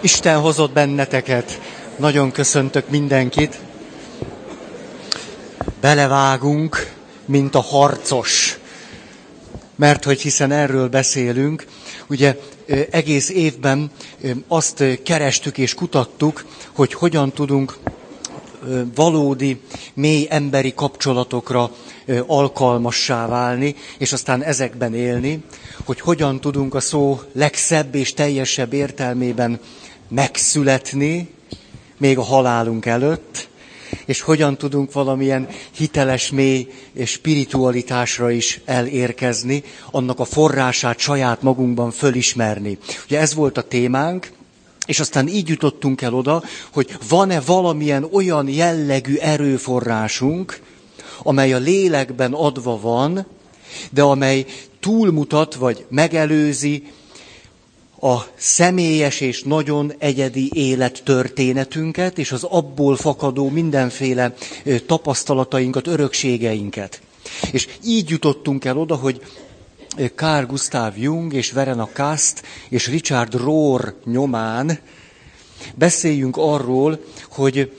[0.00, 1.60] Isten hozott benneteket.
[1.96, 3.58] Nagyon köszöntök mindenkit.
[5.80, 6.92] Belevágunk,
[7.24, 8.58] mint a harcos.
[9.76, 11.66] Mert hogy hiszen erről beszélünk,
[12.08, 12.36] ugye
[12.90, 13.90] egész évben
[14.48, 17.78] azt kerestük és kutattuk, hogy hogyan tudunk
[18.94, 19.60] valódi,
[19.94, 21.70] mély emberi kapcsolatokra
[22.26, 25.42] alkalmassá válni, és aztán ezekben élni,
[25.84, 29.60] hogy hogyan tudunk a szó legszebb és teljesebb értelmében
[30.08, 31.28] megszületni,
[31.98, 33.48] még a halálunk előtt,
[34.04, 36.72] és hogyan tudunk valamilyen hiteles, mély
[37.04, 42.78] spiritualitásra is elérkezni, annak a forrását saját magunkban fölismerni.
[43.04, 44.32] Ugye ez volt a témánk,
[44.86, 50.60] és aztán így jutottunk el oda, hogy van-e valamilyen olyan jellegű erőforrásunk,
[51.22, 53.26] amely a lélekben adva van,
[53.90, 54.46] de amely
[54.80, 56.86] túlmutat vagy megelőzi
[58.00, 64.34] a személyes és nagyon egyedi élettörténetünket, és az abból fakadó mindenféle
[64.86, 67.00] tapasztalatainkat, örökségeinket.
[67.52, 69.20] És így jutottunk el oda, hogy
[70.14, 74.78] Carl Gustav Jung és Verena Kast és Richard Rohr nyomán
[75.74, 77.72] beszéljünk arról, hogy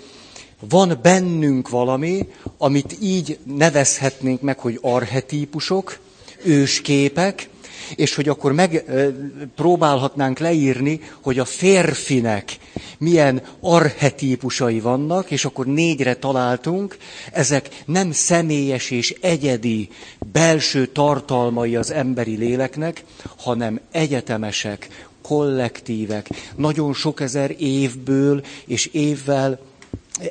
[0.59, 5.99] van bennünk valami, amit így nevezhetnénk meg, hogy arhetípusok,
[6.43, 7.49] ősképek,
[7.95, 12.57] és hogy akkor megpróbálhatnánk leírni, hogy a férfinek
[12.97, 16.97] milyen arhetípusai vannak, és akkor négyre találtunk,
[17.31, 19.89] ezek nem személyes és egyedi
[20.31, 23.03] belső tartalmai az emberi léleknek,
[23.37, 29.59] hanem egyetemesek, kollektívek, nagyon sok ezer évből és évvel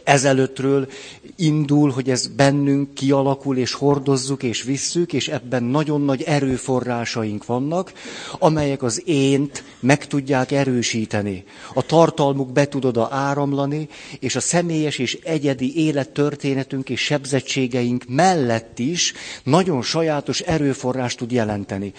[0.04, 0.88] ezelőttről
[1.36, 7.92] indul, hogy ez bennünk kialakul, és hordozzuk, és visszük, és ebben nagyon nagy erőforrásaink vannak,
[8.38, 11.44] amelyek az ént meg tudják erősíteni.
[11.74, 13.88] A tartalmuk be tud oda áramlani,
[14.20, 19.12] és a személyes és egyedi élettörténetünk és sebzettségeink mellett is
[19.44, 21.92] nagyon sajátos erőforrást tud jelenteni.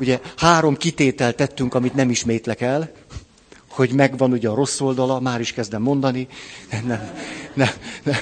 [0.00, 2.92] Ugye három kitételt tettünk, amit nem ismétlek el,
[3.74, 6.28] hogy megvan ugye a rossz oldala, már is kezdem mondani.
[6.70, 7.10] Nem, nem,
[7.54, 7.70] nem,
[8.02, 8.16] nem.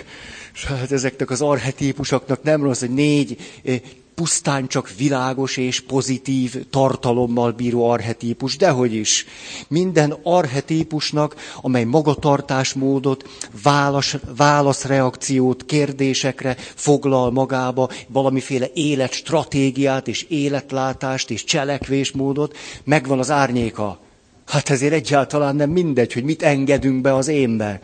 [0.68, 3.80] Hát ezeknek az arhetípusoknak nem rossz, hogy négy eh,
[4.14, 9.26] pusztán csak világos és pozitív tartalommal bíró arhetípus, dehogy is.
[9.68, 13.28] Minden arhetípusnak, amely magatartásmódot,
[13.62, 23.98] válasz, válaszreakciót kérdésekre foglal magába, valamiféle életstratégiát és életlátást és cselekvésmódot, megvan az árnyéka.
[24.46, 27.80] Hát ezért egyáltalán nem mindegy, hogy mit engedünk be az énbe.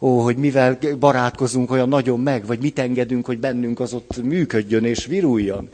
[0.00, 4.84] Ó, hogy mivel barátkozunk olyan nagyon meg, vagy mit engedünk, hogy bennünk az ott működjön
[4.84, 5.68] és viruljon.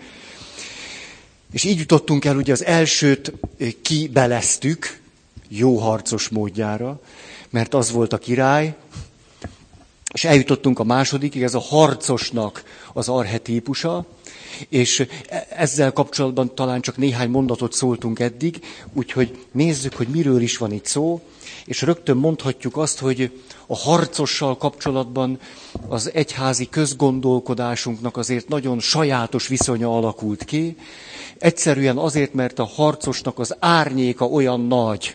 [1.52, 3.32] És így jutottunk el, ugye az elsőt
[3.82, 5.00] kibeleztük,
[5.48, 7.00] jó harcos módjára,
[7.50, 8.74] mert az volt a király,
[10.12, 14.06] és eljutottunk a másodikig, ez a harcosnak az arhetípusa,
[14.68, 15.06] és
[15.48, 18.60] ezzel kapcsolatban talán csak néhány mondatot szóltunk eddig,
[18.92, 21.20] úgyhogy nézzük, hogy miről is van itt szó,
[21.64, 23.30] és rögtön mondhatjuk azt, hogy
[23.66, 25.38] a harcossal kapcsolatban
[25.88, 30.76] az egyházi közgondolkodásunknak azért nagyon sajátos viszonya alakult ki.
[31.38, 35.14] Egyszerűen azért, mert a harcosnak az árnyéka olyan nagy,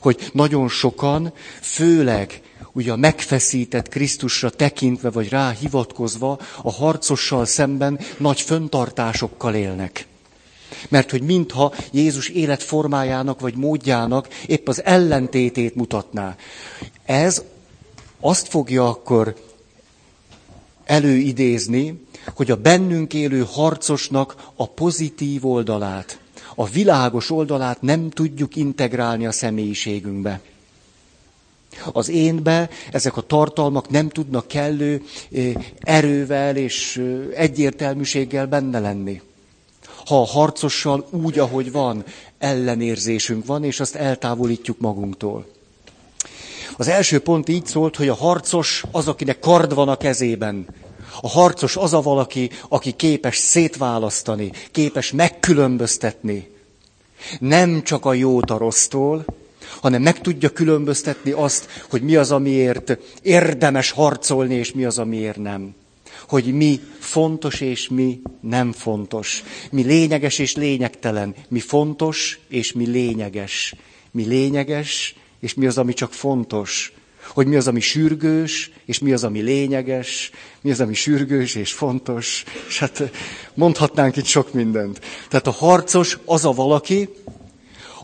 [0.00, 2.42] hogy nagyon sokan, főleg
[2.74, 10.06] ugye a megfeszített Krisztusra tekintve vagy rá hivatkozva a harcossal szemben nagy föntartásokkal élnek.
[10.88, 16.36] Mert hogy mintha Jézus életformájának vagy módjának épp az ellentétét mutatná.
[17.04, 17.42] Ez
[18.20, 19.34] azt fogja akkor
[20.84, 22.02] előidézni,
[22.34, 26.18] hogy a bennünk élő harcosnak a pozitív oldalát,
[26.54, 30.40] a világos oldalát nem tudjuk integrálni a személyiségünkbe.
[31.92, 35.02] Az énbe ezek a tartalmak nem tudnak kellő
[35.80, 37.02] erővel és
[37.34, 39.20] egyértelműséggel benne lenni.
[40.06, 42.04] Ha a harcossal úgy, ahogy van,
[42.38, 45.46] ellenérzésünk van, és azt eltávolítjuk magunktól.
[46.76, 50.66] Az első pont így szólt, hogy a harcos az, akinek kard van a kezében.
[51.20, 56.50] A harcos az a valaki, aki képes szétválasztani, képes megkülönböztetni.
[57.40, 59.24] Nem csak a jót a rossztól,
[59.80, 65.36] hanem meg tudja különböztetni azt, hogy mi az, amiért érdemes harcolni, és mi az, amiért
[65.36, 65.74] nem.
[66.28, 69.42] Hogy mi fontos, és mi nem fontos.
[69.70, 71.34] Mi lényeges, és lényegtelen.
[71.48, 73.74] Mi fontos, és mi lényeges.
[74.10, 76.92] Mi lényeges, és mi az, ami csak fontos.
[77.26, 80.30] Hogy mi az, ami sürgős, és mi az, ami lényeges,
[80.60, 82.44] mi az, ami sürgős és fontos.
[82.68, 83.10] És hát
[83.54, 85.00] mondhatnánk itt sok mindent.
[85.28, 87.08] Tehát a harcos az a valaki,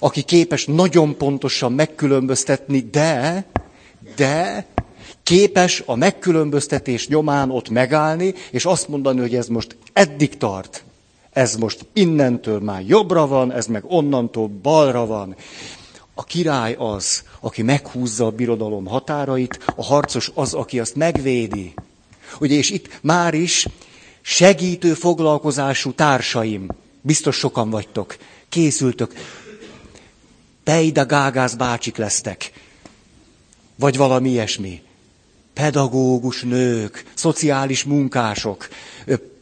[0.00, 3.46] aki képes nagyon pontosan megkülönböztetni, de,
[4.16, 4.66] de
[5.22, 10.84] képes a megkülönböztetés nyomán ott megállni, és azt mondani, hogy ez most eddig tart.
[11.32, 15.36] Ez most innentől már jobbra van, ez meg onnantól balra van.
[16.14, 21.74] A király az, aki meghúzza a birodalom határait, a harcos az, aki azt megvédi.
[22.40, 23.66] Ugye, és itt már is
[24.20, 26.66] segítő foglalkozású társaim,
[27.00, 28.16] biztos sokan vagytok,
[28.48, 29.12] készültök,
[30.70, 32.52] Pejda Gágász bácsik lesztek,
[33.76, 34.82] vagy valami ilyesmi.
[35.52, 38.68] Pedagógus nők, szociális munkások,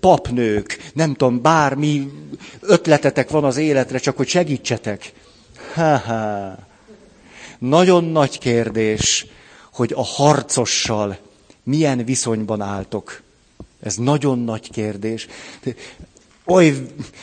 [0.01, 2.13] papnők, nem tudom, bármi
[2.61, 5.13] ötletetek van az életre, csak hogy segítsetek.
[5.75, 6.59] Ha-ha.
[7.59, 9.27] Nagyon nagy kérdés,
[9.73, 11.19] hogy a harcossal
[11.63, 13.23] milyen viszonyban álltok.
[13.81, 15.27] Ez nagyon nagy kérdés.
[16.51, 16.75] Oly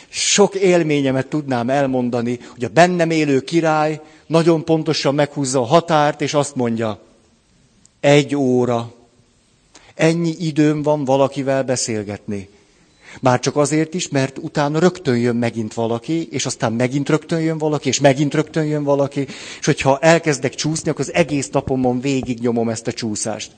[0.10, 6.33] sok élményemet tudnám elmondani, hogy a bennem élő király nagyon pontosan meghúzza a határt, és
[6.33, 7.00] azt mondja,
[8.00, 8.94] egy óra,
[9.95, 12.50] ennyi időm van valakivel beszélgetni.
[13.22, 17.57] Már csak azért is, mert utána rögtön jön megint valaki, és aztán megint rögtön jön
[17.57, 19.27] valaki, és megint rögtön jön valaki,
[19.60, 23.51] és hogyha elkezdek csúszni, akkor az egész napomon végig nyomom ezt a csúszást.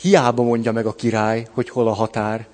[0.00, 2.46] Hiába mondja meg a király, hogy hol a határ.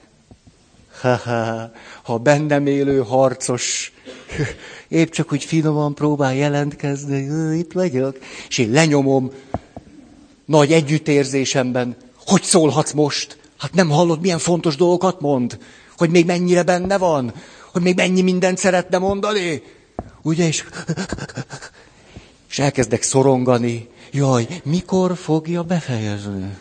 [2.03, 3.93] Ha bennem élő harcos
[4.89, 8.19] épp csak úgy finoman próbál jelentkezni, itt vagyok,
[8.49, 9.31] és én lenyomom
[10.45, 11.97] nagy együttérzésemben,
[12.27, 13.39] hogy szólhatsz most?
[13.59, 15.59] Hát nem hallod, milyen fontos dolgokat mond?
[15.97, 17.33] Hogy még mennyire benne van?
[17.73, 19.63] Hogy még mennyi mindent szeretne mondani?
[20.23, 20.65] Ugye, és,
[22.51, 23.89] és elkezdek szorongani.
[24.13, 26.57] Jaj, mikor fogja befejezni?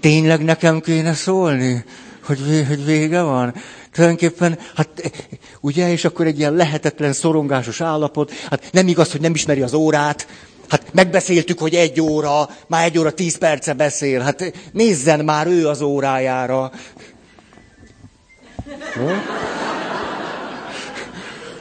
[0.00, 1.84] Tényleg nekem kéne szólni,
[2.24, 3.54] hogy, hogy vége van?
[3.92, 5.12] Tulajdonképpen, hát
[5.60, 9.74] ugye, és akkor egy ilyen lehetetlen szorongásos állapot, hát nem igaz, hogy nem ismeri az
[9.74, 10.26] órát,
[10.68, 14.20] Hát megbeszéltük, hogy egy óra, már egy óra tíz perce beszél.
[14.20, 16.70] Hát nézzen már ő az órájára.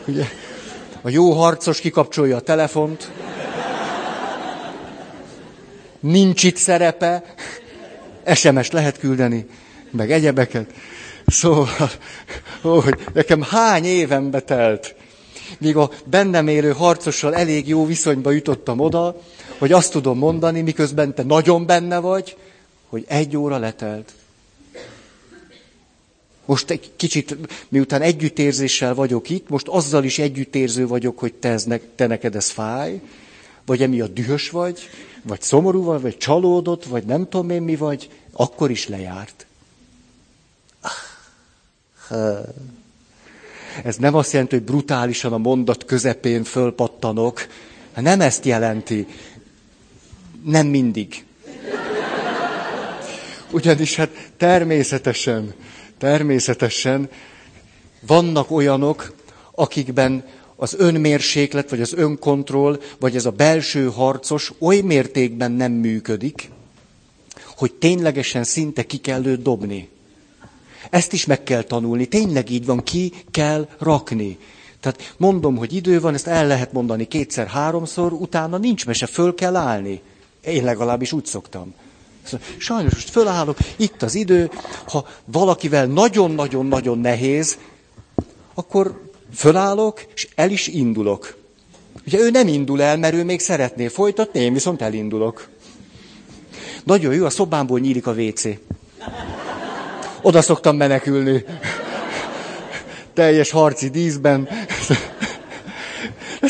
[0.08, 0.26] Ugye,
[1.02, 3.12] a jó harcos kikapcsolja a telefont.
[6.00, 7.24] Nincs itt szerepe.
[8.36, 9.46] SMS lehet küldeni,
[9.92, 10.74] meg egyebeket.
[11.26, 11.90] Szóval,
[12.62, 14.96] hogy nekem hány évem betelt,
[15.58, 19.22] míg a bennem élő harcossal elég jó viszonyba jutottam oda,
[19.58, 22.38] hogy azt tudom mondani, miközben te nagyon benne vagy,
[22.90, 24.14] hogy egy óra letelt.
[26.46, 27.38] Most egy kicsit,
[27.70, 32.36] miután együttérzéssel vagyok itt, most azzal is együttérző vagyok, hogy te, ez ne, te neked
[32.36, 33.02] ez fáj,
[33.66, 34.80] vagy emiatt dühös vagy,
[35.28, 39.46] vagy szomorú vagy, vagy csalódott, vagy nem tudom én mi vagy, akkor is lejárt.
[43.84, 47.48] Ez nem azt jelenti, hogy brutálisan a mondat közepén fölpattanok.
[47.96, 49.08] Nem ezt jelenti.
[50.44, 51.26] Nem mindig.
[53.52, 55.54] Ugyanis hát természetesen,
[55.98, 57.10] természetesen
[58.02, 59.16] vannak olyanok,
[59.52, 60.24] akikben
[60.58, 66.50] az önmérséklet, vagy az önkontroll, vagy ez a belső harcos oly mértékben nem működik,
[67.56, 69.90] hogy ténylegesen szinte ki kell őt dobni.
[70.90, 72.06] Ezt is meg kell tanulni.
[72.06, 74.38] Tényleg így van, ki kell rakni.
[74.80, 79.56] Tehát mondom, hogy idő van, ezt el lehet mondani kétszer-háromszor, utána nincs mese, föl kell
[79.56, 80.02] állni.
[80.42, 81.74] Én legalábbis úgy szoktam.
[82.58, 84.50] Sajnos most fölállok, itt az idő,
[84.88, 87.58] ha valakivel nagyon-nagyon-nagyon nehéz,
[88.54, 91.38] akkor fölállok, és el is indulok.
[92.06, 95.48] Ugye ő nem indul el, mert ő még szeretné folytatni, én viszont elindulok.
[96.84, 98.44] Nagyon jó, a szobámból nyílik a WC.
[100.22, 101.46] Oda szoktam menekülni.
[103.14, 104.50] Teljes harci díszben.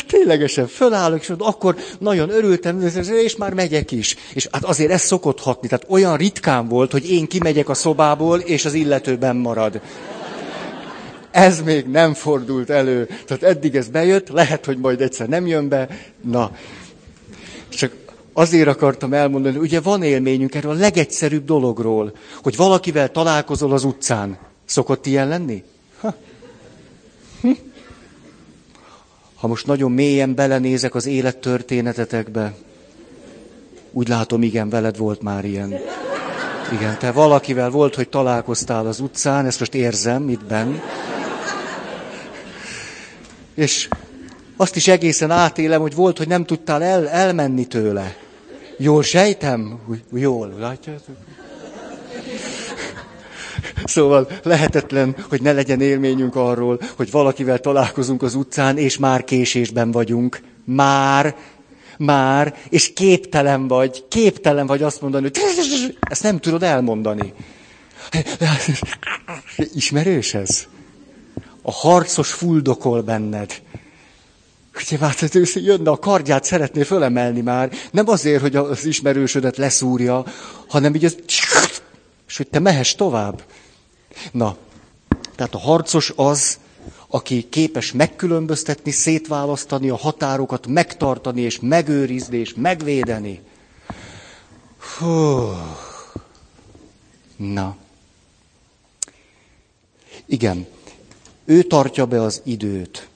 [0.06, 2.80] Ténylegesen fölállok, és akkor nagyon örültem,
[3.22, 4.16] és már megyek is.
[4.32, 5.68] És hát azért ez szokott hatni.
[5.68, 9.80] Tehát olyan ritkán volt, hogy én kimegyek a szobából, és az illetőben marad.
[11.38, 13.08] Ez még nem fordult elő.
[13.26, 15.88] Tehát eddig ez bejött, lehet, hogy majd egyszer nem jön be.
[16.20, 16.56] Na,
[17.68, 17.92] csak
[18.32, 24.38] azért akartam elmondani, ugye van élményünk erről a legegyszerűbb dologról, hogy valakivel találkozol az utcán.
[24.64, 25.64] Szokott ilyen lenni?
[26.00, 26.14] Ha.
[27.40, 27.50] Hm.
[29.40, 32.54] Most nagyon mélyen belenézek az élettörténetetekbe,
[33.92, 35.74] úgy látom, igen, veled volt már ilyen.
[36.72, 40.74] Igen, te valakivel volt, hogy találkoztál az utcán, ezt most érzem itt benn.
[43.58, 43.88] És
[44.56, 48.16] azt is egészen átélem, hogy volt, hogy nem tudtál el, elmenni tőle.
[48.76, 49.80] Jól sejtem?
[50.12, 51.16] Jól, látjátok?
[53.84, 59.90] Szóval lehetetlen, hogy ne legyen élményünk arról, hogy valakivel találkozunk az utcán, és már késésben
[59.90, 60.40] vagyunk.
[60.64, 61.36] Már,
[61.96, 67.32] már, és képtelen vagy, képtelen vagy azt mondani, hogy ezt nem tudod elmondani.
[69.74, 70.66] Ismerős ez?
[71.68, 73.62] A harcos fuldokol benned.
[74.74, 77.72] Ugye, hát jönne a kardját, szeretné fölemelni már.
[77.90, 80.24] Nem azért, hogy az ismerősödet leszúrja,
[80.68, 81.16] hanem így az...
[82.28, 83.42] És hogy te mehess tovább.
[84.32, 84.56] Na,
[85.36, 86.58] tehát a harcos az,
[87.08, 93.40] aki képes megkülönböztetni, szétválasztani a határokat, megtartani és megőrizni és megvédeni.
[94.98, 95.50] Hú.
[97.36, 97.76] Na.
[100.26, 100.66] Igen,
[101.48, 103.08] ő tartja be az időt.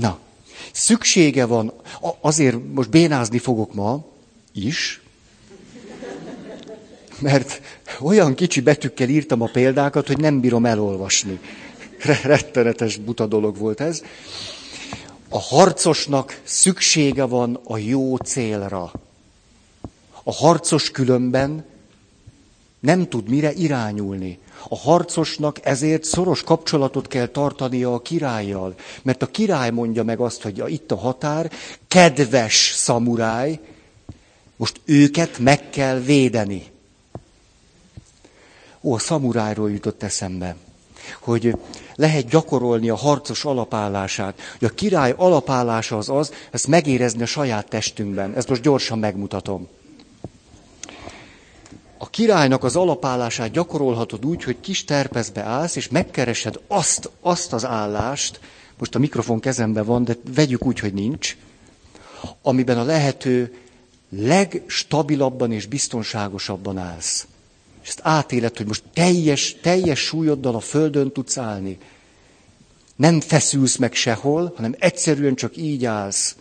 [0.00, 0.18] Na,
[0.72, 1.72] szüksége van,
[2.20, 4.04] azért most bénázni fogok ma
[4.52, 5.00] is,
[7.18, 7.60] mert
[8.00, 11.40] olyan kicsi betűkkel írtam a példákat, hogy nem bírom elolvasni.
[12.22, 14.02] Rettenetes buta dolog volt ez.
[15.28, 18.92] A harcosnak szüksége van a jó célra.
[20.22, 21.64] A harcos különben
[22.80, 24.38] nem tud mire irányulni.
[24.68, 30.42] A harcosnak ezért szoros kapcsolatot kell tartania a királlyal, mert a király mondja meg azt,
[30.42, 31.50] hogy itt a határ,
[31.88, 33.60] kedves szamuráj,
[34.56, 36.62] most őket meg kell védeni.
[38.82, 40.56] Ó, a szamurájról jutott eszembe,
[41.20, 41.56] hogy
[41.94, 44.40] lehet gyakorolni a harcos alapállását.
[44.58, 48.34] Hogy a király alapállása az az, ezt megérezni a saját testünkben.
[48.34, 49.68] Ezt most gyorsan megmutatom.
[52.10, 58.40] Királynak az alapállását gyakorolhatod úgy, hogy kis terpezbe állsz, és megkeresed azt, azt az állást,
[58.78, 61.36] most a mikrofon kezemben van, de vegyük úgy, hogy nincs,
[62.42, 63.54] amiben a lehető
[64.10, 67.26] legstabilabban és biztonságosabban állsz.
[67.82, 71.78] És ezt átéled, hogy most teljes, teljes súlyoddal a földön tudsz állni.
[72.96, 76.36] Nem feszülsz meg sehol, hanem egyszerűen csak így állsz.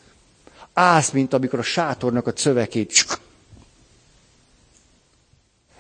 [0.74, 3.20] Állsz, mint amikor a sátornak a cövekét.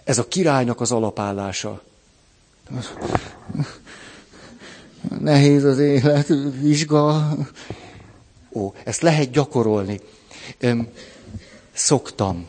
[0.07, 1.81] Ez a királynak az alapállása.
[5.19, 6.27] Nehéz az élet,
[6.59, 7.31] vizsga.
[8.51, 9.99] Ó, ezt lehet gyakorolni.
[11.73, 12.47] Szoktam.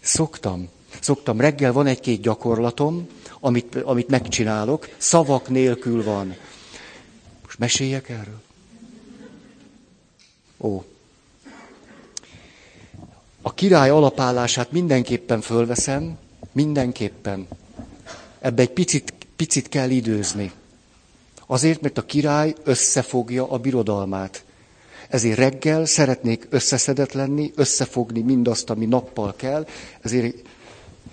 [0.00, 0.68] Szoktam.
[1.00, 3.08] Szoktam, reggel van egy-két gyakorlatom,
[3.40, 6.36] amit, amit megcsinálok, szavak nélkül van.
[7.42, 8.40] Most meséljek erről?
[10.58, 10.84] Ó.
[13.42, 16.18] A király alapállását mindenképpen fölveszem,
[16.52, 17.48] mindenképpen.
[18.40, 20.52] Ebbe egy picit, picit kell időzni.
[21.46, 24.44] Azért, mert a király összefogja a birodalmát.
[25.08, 29.66] Ezért reggel szeretnék összeszedett lenni, összefogni mindazt, ami nappal kell,
[30.00, 30.36] ezért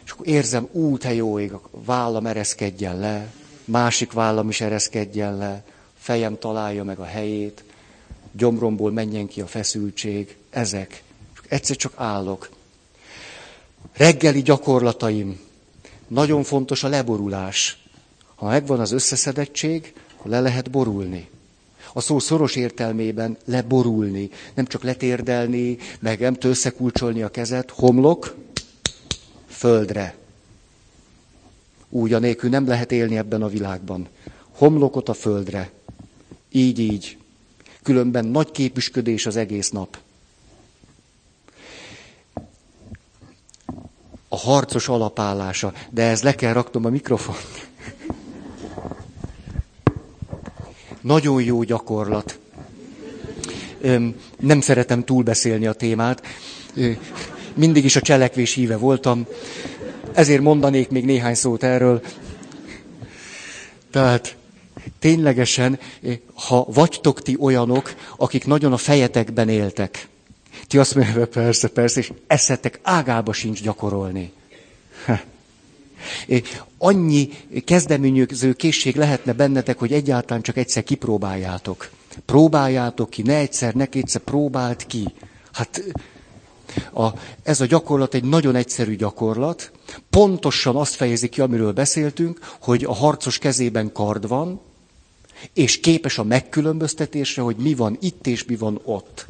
[0.06, 3.32] és akkor érzem, ú, te jó ég, vállam ereszkedjen le,
[3.66, 5.64] másik vállam is ereszkedjen le,
[5.98, 7.64] fejem találja meg a helyét,
[8.32, 11.04] gyomromból menjen ki a feszültség, ezek.
[11.50, 12.50] Egyszer csak állok.
[13.94, 15.40] Reggeli gyakorlataim.
[16.08, 17.84] Nagyon fontos a leborulás.
[18.36, 21.30] Ha megvan az összeszedettség, akkor le lehet borulni.
[21.94, 28.36] A szó szoros értelmében leborulni, nem csak letérdelni, meg nem összekulcsolni a kezet, homlok,
[29.48, 30.16] földre.
[31.90, 34.08] Úgy anélkül nem lehet élni ebben a világban.
[34.52, 35.72] Homlokot a földre.
[36.52, 37.18] Így, így.
[37.84, 39.98] Különben nagy képüsködés az egész nap.
[44.44, 45.74] Harcos alapállása.
[45.90, 47.68] De ez le kell raknom a mikrofont.
[51.02, 52.40] Nagyon jó gyakorlat.
[54.40, 56.22] Nem szeretem túlbeszélni a témát
[57.60, 59.26] mindig is a cselekvés híve voltam,
[60.14, 62.02] ezért mondanék még néhány szót erről.
[63.92, 64.36] Tehát
[65.00, 65.80] ténylegesen,
[66.34, 70.08] ha vagytok ti olyanok, akik nagyon a fejetekben éltek,
[70.70, 74.32] ti azt mondjátok, persze, persze, és eszetek ágába sincs gyakorolni.
[76.78, 77.30] Annyi
[77.66, 81.90] kezdeményező készség lehetne bennetek, hogy egyáltalán csak egyszer kipróbáljátok.
[82.26, 85.14] Próbáljátok ki, ne egyszer, ne kétszer, próbált ki.
[85.52, 85.84] Hát
[86.94, 87.08] a,
[87.44, 89.72] ez a gyakorlat egy nagyon egyszerű gyakorlat,
[90.10, 94.62] pontosan azt fejezi ki, amiről beszéltünk, hogy a harcos kezében kard van,
[95.54, 99.28] és képes a megkülönböztetésre, hogy mi van itt és mi van ott.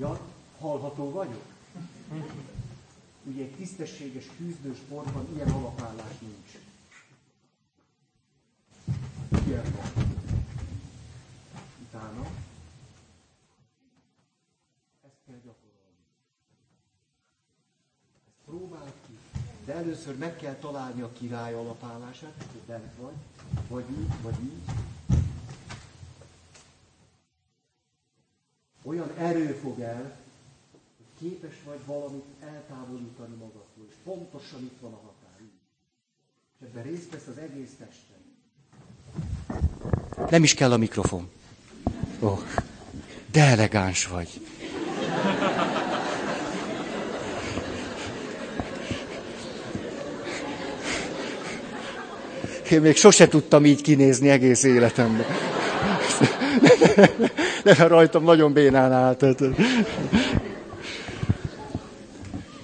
[0.00, 0.20] Ja,
[0.58, 1.44] hallható vagyok?
[3.24, 6.58] Ugye egy tisztességes, küzdős borban ilyen alapállás nincs.
[9.46, 10.04] Ilyen van.
[11.88, 12.26] Utána
[15.02, 16.00] ezt kell gyakorolni.
[18.26, 19.18] Ezt próbáld ki.
[19.64, 23.16] De először meg kell találni a király alapállását, hogy bent vagy,
[23.68, 24.70] vagy így, vagy így,
[28.82, 30.16] Olyan erő fog el,
[30.96, 33.84] hogy képes vagy valamit eltávolítani magadtól.
[33.88, 35.40] És pontosan itt van a határ.
[36.60, 38.18] És ebben részt vesz az egész testem.
[40.30, 41.30] Nem is kell a mikrofon.
[42.20, 42.40] Oh,
[43.32, 44.40] de elegáns vagy.
[52.70, 55.26] Én még sose tudtam így kinézni egész életemben.
[57.64, 59.24] De rajtam nagyon bénán állt.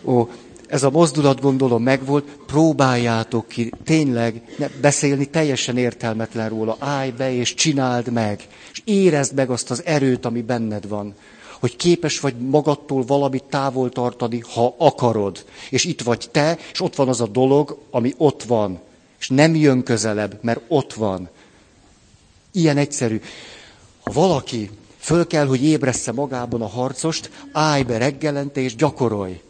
[0.05, 0.29] Ó,
[0.67, 6.77] ez a mozdulat gondolom megvolt, próbáljátok ki, tényleg ne, beszélni teljesen értelmetlen róla.
[6.79, 11.15] Állj be és csináld meg, és érezd meg azt az erőt, ami benned van.
[11.61, 15.45] Hogy képes vagy magadtól valamit távol tartani, ha akarod.
[15.71, 18.81] És itt vagy te, és ott van az a dolog, ami ott van.
[19.19, 21.29] És nem jön közelebb, mert ott van.
[22.57, 23.21] Ilyen egyszerű.
[24.03, 29.41] Ha valaki föl kell, hogy ébressze magában a harcost, állj be reggelente és gyakorolj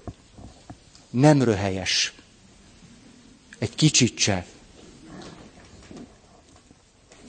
[1.11, 2.13] nem röhelyes.
[3.59, 4.47] Egy kicsit se.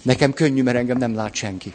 [0.02, 1.74] Nekem könnyű, mert engem nem lát senki.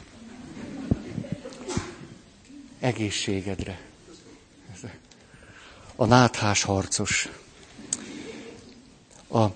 [2.80, 3.80] Egészségedre.
[5.96, 7.28] A náthás harcos.
[9.28, 9.46] A,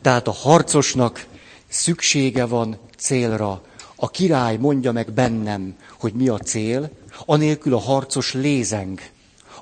[0.00, 1.26] tehát a harcosnak
[1.68, 3.62] szüksége van célra.
[3.96, 6.90] A király mondja meg bennem, hogy mi a cél,
[7.26, 9.00] anélkül a harcos lézeng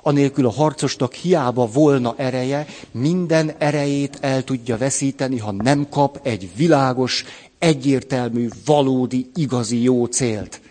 [0.03, 6.49] anélkül a harcosnak hiába volna ereje, minden erejét el tudja veszíteni, ha nem kap egy
[6.55, 7.25] világos,
[7.59, 10.61] egyértelmű, valódi, igazi jó célt.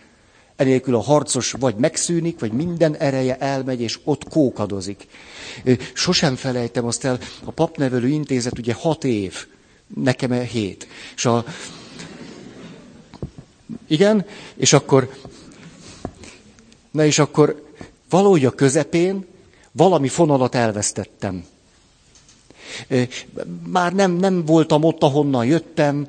[0.56, 5.06] Enélkül a harcos vagy megszűnik, vagy minden ereje elmegy, és ott kókadozik.
[5.92, 9.46] Sosem felejtem azt el, a papnevelő intézet ugye hat év,
[9.94, 10.86] nekem e hét.
[11.16, 11.44] És a...
[13.88, 15.10] Igen, és akkor...
[16.90, 17.66] Na és akkor
[18.08, 19.26] Valahogy a közepén
[19.72, 21.44] valami fonalat elvesztettem.
[23.66, 26.06] Már nem, nem voltam ott, ahonnan jöttem,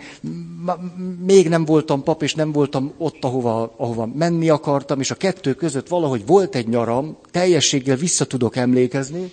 [1.26, 5.54] még nem voltam pap, és nem voltam ott, ahova, ahova menni akartam, és a kettő
[5.54, 9.32] között valahogy volt egy nyaram, teljességgel vissza tudok emlékezni,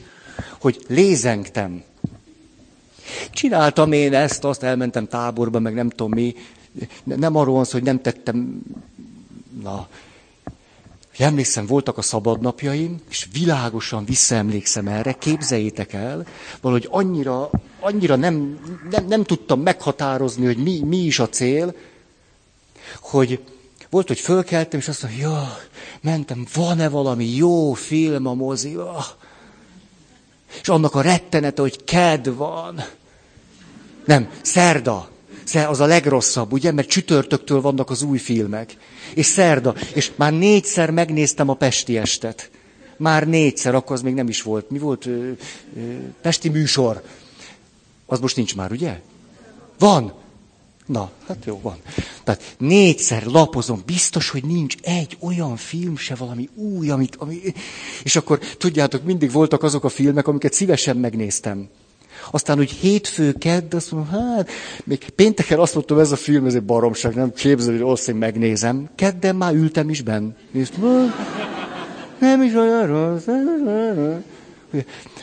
[0.60, 1.82] hogy lézengtem.
[3.30, 6.34] Csináltam én ezt, azt elmentem táborba, meg nem tudom mi.
[7.04, 8.62] Nem arról van szó, hogy nem tettem,
[9.62, 9.88] na,
[11.18, 16.26] emlékszem, voltak a szabadnapjaim, és világosan visszaemlékszem erre, képzeljétek el,
[16.60, 18.58] valahogy annyira, annyira nem,
[18.90, 21.74] nem, nem tudtam meghatározni, hogy mi, mi is a cél,
[23.00, 23.40] hogy
[23.90, 25.58] volt, hogy fölkeltem, és azt mondtam, ja,
[26.00, 28.76] mentem, van-e valami jó film a mozi?
[28.76, 29.04] Oh.
[30.60, 32.84] És annak a rettenete, hogy ked van.
[34.04, 35.08] Nem, szerda.
[35.54, 36.72] Az a legrosszabb, ugye?
[36.72, 38.76] Mert csütörtöktől vannak az új filmek.
[39.14, 39.74] És szerda.
[39.94, 42.50] És már négyszer megnéztem a Pesti estet.
[42.96, 44.70] Már négyszer, akkor az még nem is volt.
[44.70, 45.06] Mi volt?
[45.06, 45.30] Ö,
[45.76, 45.80] ö,
[46.22, 47.02] Pesti műsor.
[48.06, 49.00] Az most nincs már, ugye?
[49.78, 50.12] Van.
[50.86, 51.76] Na, hát jó, van.
[52.24, 57.40] Tehát négyszer lapozom, biztos, hogy nincs egy olyan film se valami új, amit, ami...
[58.02, 61.68] És akkor, tudjátok, mindig voltak azok a filmek, amiket szívesen megnéztem.
[62.30, 64.50] Aztán, hogy hétfő, kedd, azt mondom, hát,
[64.84, 68.88] még pénteken azt mondtam, ez a film, ez egy baromság, nem képzelő, hogy én megnézem.
[68.94, 70.32] Kedden már ültem is benn.
[70.50, 71.14] Néztem,
[72.18, 73.24] nem is olyan rossz.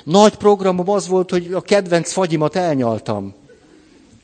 [0.04, 3.34] Nagy programom az volt, hogy a kedvenc fagyimat elnyaltam.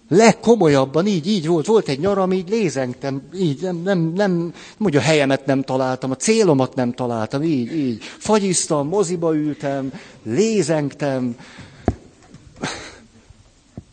[0.10, 1.65] Legkomolyabban, így, így volt.
[1.65, 6.15] Volt egy nyaram, így lézengtem, így, nem, nem, nem, hogy a helyemet nem találtam, a
[6.15, 8.03] célomat nem találtam, így, így.
[8.17, 9.91] Fagyiztam, moziba ültem,
[10.23, 11.36] lézengtem,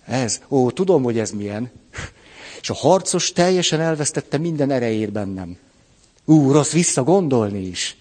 [0.05, 1.71] ez, ó, tudom, hogy ez milyen.
[2.61, 5.59] És a harcos teljesen elvesztette minden erejét bennem.
[6.25, 7.97] Ú, rossz visszagondolni is.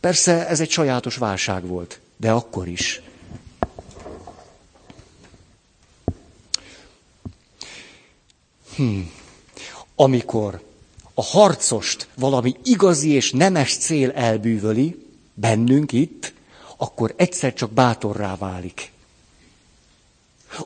[0.00, 3.02] Persze ez egy sajátos válság volt, de akkor is.
[8.76, 9.10] Hmm.
[9.94, 10.62] Amikor
[11.14, 16.34] a harcost valami igazi és nemes cél elbűvöli, bennünk itt,
[16.76, 18.92] akkor egyszer csak bátorrá válik.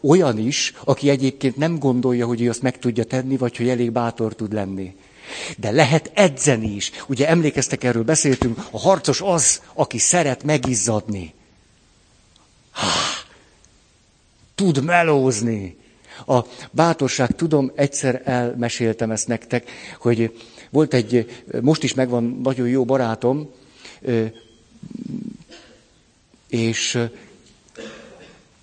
[0.03, 3.93] Olyan is, aki egyébként nem gondolja, hogy ő azt meg tudja tenni, vagy hogy elég
[3.93, 4.97] bátor tud lenni.
[5.57, 6.91] De lehet edzeni is.
[7.07, 11.35] Ugye emlékeztek, erről beszéltünk, a harcos az, aki szeret megizzadni.
[12.71, 12.89] Há,
[14.55, 15.79] tud melózni.
[16.27, 20.39] A bátorság, tudom, egyszer elmeséltem ezt nektek, hogy
[20.71, 23.51] volt egy, most is megvan nagyon jó barátom,
[26.51, 26.99] és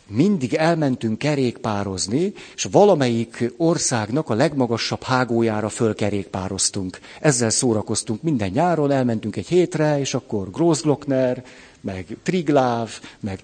[0.07, 6.99] mindig elmentünk kerékpározni, és valamelyik országnak a legmagasabb hágójára fölkerékpároztunk.
[7.21, 11.43] Ezzel szórakoztunk minden nyáron, elmentünk egy hétre, és akkor Grossglockner,
[11.81, 13.39] meg Trigláv, meg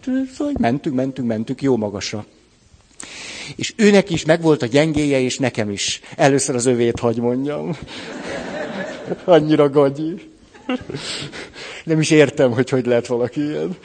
[0.60, 2.26] mentünk, mentünk, mentünk jó magasra.
[3.56, 6.02] És őnek is megvolt a gyengéje, és nekem is.
[6.16, 7.78] Először az övét hagy mondjam.
[9.26, 10.33] Annyira gagyi.
[11.84, 13.78] Nem is értem, hogy hogy lehet valaki ilyen.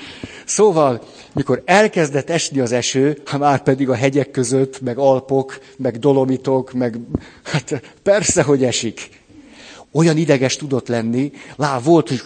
[0.44, 5.98] Szóval, mikor elkezdett esni az eső, ha már pedig a hegyek között, meg Alpok, meg
[5.98, 6.98] Dolomitok, meg
[7.44, 9.08] hát persze, hogy esik.
[9.92, 12.22] Olyan ideges tudott lenni, lá volt, hogy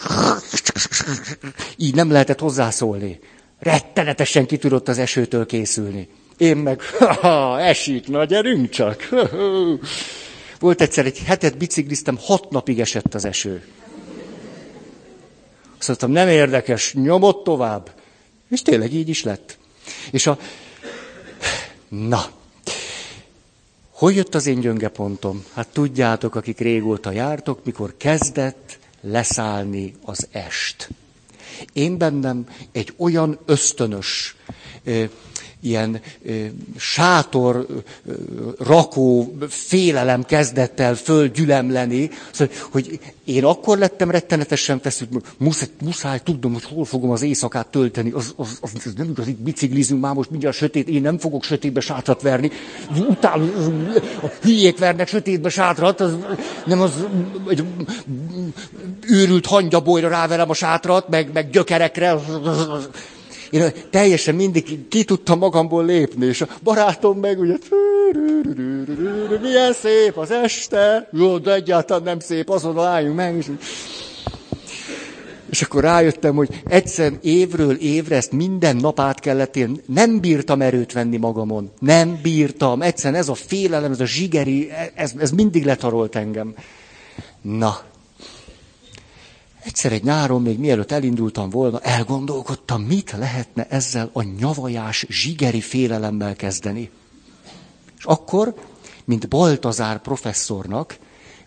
[1.77, 3.19] így nem lehetett hozzászólni.
[3.59, 6.07] Rettenetesen ki tudott az esőtől készülni.
[6.37, 6.81] Én meg,
[7.21, 9.09] ha, esik, na gyerünk csak.
[10.59, 13.63] Volt egyszer egy hetet bicikliztem, hat napig esett az eső.
[15.89, 17.91] Azt mondtam, nem érdekes, nyomott tovább.
[18.49, 19.57] És tényleg így is lett.
[20.11, 20.37] És a...
[21.87, 22.31] Na,
[23.89, 24.91] hogy jött az én gyönge?
[25.53, 30.89] Hát tudjátok, akik régóta jártok, mikor kezdett leszállni az est.
[31.73, 34.35] Én bennem egy olyan ösztönös,
[35.63, 36.01] ilyen
[36.77, 37.65] sátor
[38.59, 46.53] rakó félelem kezdett el földgyülemleni, szóval, hogy én akkor lettem rettenetesen feszült, muszáj, muszáj tudnom,
[46.53, 50.13] hogy hol fogom az éjszakát tölteni, az, az, az, az nem igaz, itt biciklizünk már
[50.13, 52.51] most mindjárt sötét, én nem fogok sötétbe sátrat verni,
[53.09, 53.43] utána
[54.21, 56.17] a hülyék vernek sötétbe sátrat, az,
[56.65, 56.91] nem az
[57.49, 57.63] egy
[59.07, 62.89] őrült hangyabolyra ráverem a sátrat, meg, meg gyökerekre, az, az, az,
[63.53, 67.55] én teljesen mindig ki tudtam magamból lépni, és a barátom meg ugye,
[69.41, 73.51] milyen szép az este, jó, de egyáltalán nem szép, azon álljunk meg, és,
[75.49, 79.79] és akkor rájöttem, hogy egyszer évről évre ezt minden nap át kellett élni.
[79.85, 81.71] Nem bírtam erőt venni magamon.
[81.79, 82.81] Nem bírtam.
[82.81, 86.55] Egyszerűen ez a félelem, ez a zsigeri, ez, ez mindig letarolt engem.
[87.41, 87.81] Na,
[89.63, 96.35] Egyszer egy nyáron, még mielőtt elindultam volna, elgondolkodtam, mit lehetne ezzel a nyavajás, zsigeri félelemmel
[96.35, 96.89] kezdeni.
[97.97, 98.53] És akkor,
[99.05, 100.97] mint Baltazár professzornak,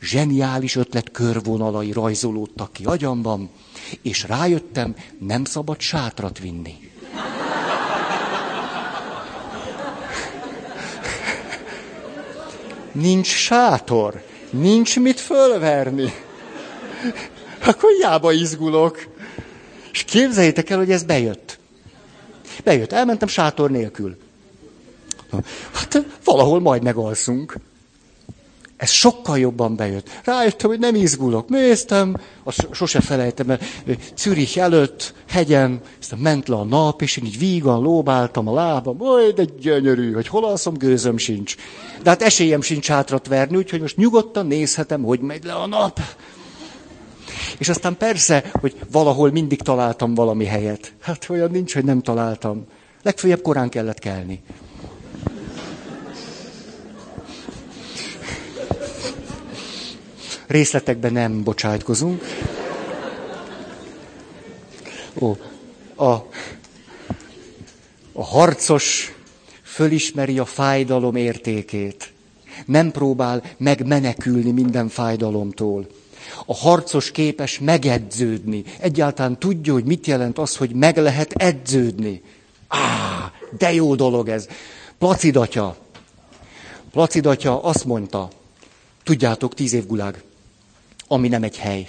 [0.01, 3.51] zseniális ötlet körvonalai rajzolódtak ki agyamban,
[4.03, 6.91] és rájöttem, nem szabad sátrat vinni.
[12.93, 16.13] Nincs sátor, nincs mit fölverni
[17.67, 19.07] akkor hiába izgulok.
[19.93, 21.59] És képzeljétek el, hogy ez bejött.
[22.65, 22.93] Bejött.
[22.93, 24.17] Elmentem sátor nélkül.
[25.73, 27.59] Hát valahol majd megalszunk.
[28.77, 30.09] Ez sokkal jobban bejött.
[30.25, 31.49] Rájöttem, hogy nem izgulok.
[31.49, 33.59] Néztem, azt sose felejtem el,
[34.17, 39.01] Zürich előtt, hegyen, aztán ment le a nap, és én így vígan lóbáltam a lábam.
[39.01, 41.55] Oly, de gyönyörű, hogy hol alszom, gőzöm sincs.
[42.03, 46.01] De hát esélyem sincs hátrat verni, úgyhogy most nyugodtan nézhetem, hogy megy le a nap.
[47.59, 50.93] És aztán persze, hogy valahol mindig találtam valami helyet.
[51.01, 52.67] Hát olyan nincs, hogy nem találtam.
[53.03, 54.43] Legfőjebb korán kellett kelni.
[60.47, 62.23] Részletekben nem bocsájtkozunk.
[65.21, 65.37] Ó,
[65.95, 66.13] a,
[68.13, 69.13] a harcos
[69.63, 72.13] fölismeri a fájdalom értékét.
[72.67, 75.87] Nem próbál megmenekülni minden fájdalomtól.
[76.47, 78.65] A harcos képes megedződni.
[78.79, 82.23] Egyáltalán tudja, hogy mit jelent az, hogy meg lehet edződni.
[82.69, 84.47] Á, de jó dolog ez.
[84.99, 85.77] Placid atya.
[86.91, 88.29] Placid atya azt mondta,
[89.03, 90.23] tudjátok, tíz év gulág,
[91.09, 91.89] ami nem egy hely.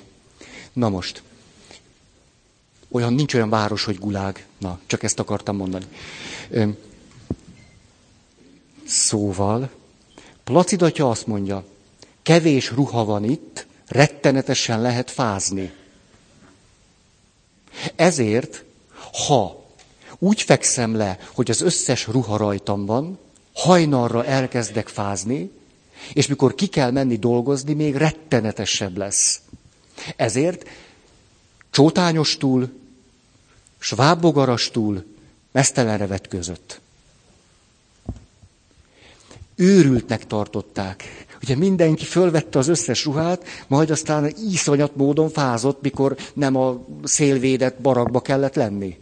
[0.74, 1.22] Na most,
[2.92, 4.46] olyan, nincs olyan város, hogy gulág.
[4.58, 5.86] Na, csak ezt akartam mondani.
[8.86, 9.70] Szóval,
[10.44, 11.64] Placid atya azt mondja,
[12.22, 15.74] kevés ruha van itt, rettenetesen lehet fázni.
[17.96, 18.64] Ezért,
[19.28, 19.66] ha
[20.18, 23.20] úgy fekszem le, hogy az összes ruha rajtam van,
[23.54, 25.52] hajnalra elkezdek fázni,
[26.14, 29.42] és mikor ki kell menni dolgozni, még rettenetesebb lesz.
[30.16, 30.70] Ezért
[31.70, 32.70] csótányostul,
[33.80, 35.06] svábbogarastul,
[35.52, 36.80] mesztelenre vetközött.
[39.56, 41.27] Őrültnek tartották.
[41.42, 47.80] Ugye mindenki fölvette az összes ruhát, majd aztán iszonyat módon fázott, mikor nem a szélvédett
[47.82, 48.98] barakba kellett lenni.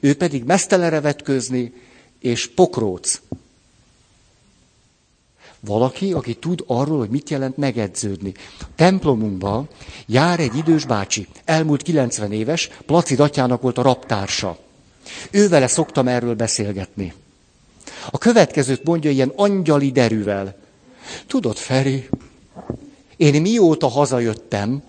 [0.00, 1.72] Ő pedig mesztelere vetközni,
[2.20, 3.20] és pokróc.
[5.60, 8.32] Valaki, aki tud arról, hogy mit jelent megedződni.
[8.60, 9.68] A templomunkban
[10.06, 14.58] jár egy idős bácsi, elmúlt 90 éves, Placid atyának volt a raptársa.
[15.30, 17.14] Ővele szoktam erről beszélgetni.
[18.10, 20.56] A következőt mondja ilyen angyali derűvel.
[21.26, 22.08] Tudod, Feri,
[23.16, 24.82] én mióta hazajöttem,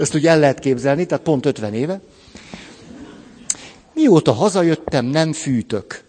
[0.00, 2.00] ezt úgy el lehet képzelni, tehát pont 50 éve,
[3.94, 6.04] mióta hazajöttem, nem fűtök.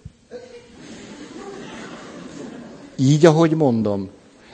[2.96, 4.10] Így, ahogy mondom,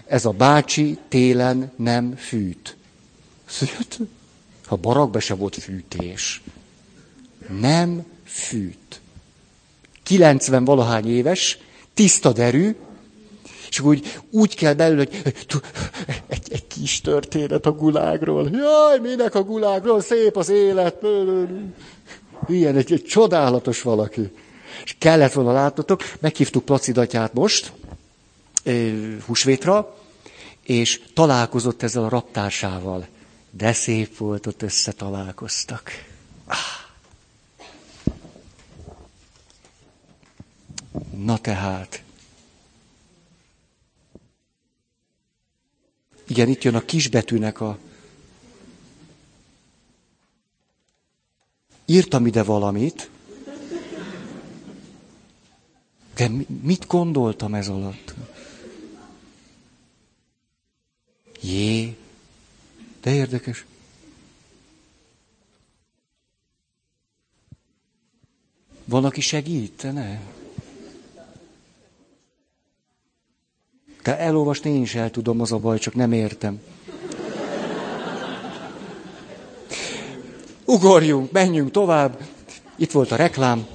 [0.06, 2.78] ez a bácsi télen nem fűt.
[4.66, 6.42] Ha barakba se volt fűtés.
[7.60, 9.02] Nem fűt.
[10.04, 11.58] 90 valahány éves,
[11.94, 12.76] tiszta derű,
[13.70, 15.10] és úgy, úgy kell belül, hogy
[16.28, 18.50] egy, egy kis történet a gulágról.
[18.52, 21.06] Jaj, minek a gulágról, szép az élet.
[22.48, 24.32] Ilyen, egy, egy csodálatos valaki.
[24.84, 27.72] És kellett volna látnotok, meghívtuk Placidatyát most,
[29.26, 29.98] húsvétra,
[30.64, 33.08] és találkozott ezzel a raptársával.
[33.52, 35.92] De szép volt, ott összetalálkoztak.
[36.46, 36.81] Ah.
[41.16, 42.04] Na tehát.
[46.28, 47.78] Igen, itt jön a kisbetűnek a...
[51.86, 53.10] Írtam ide valamit,
[56.16, 56.30] de
[56.62, 58.14] mit gondoltam ez alatt?
[61.42, 61.98] Jé,
[63.02, 63.66] de érdekes.
[68.86, 70.22] Van, aki segítene?
[74.02, 76.62] Te elolvasni én is el tudom, az a baj, csak nem értem.
[80.66, 82.22] Ugorjunk, menjünk tovább.
[82.76, 83.68] Itt volt a reklám.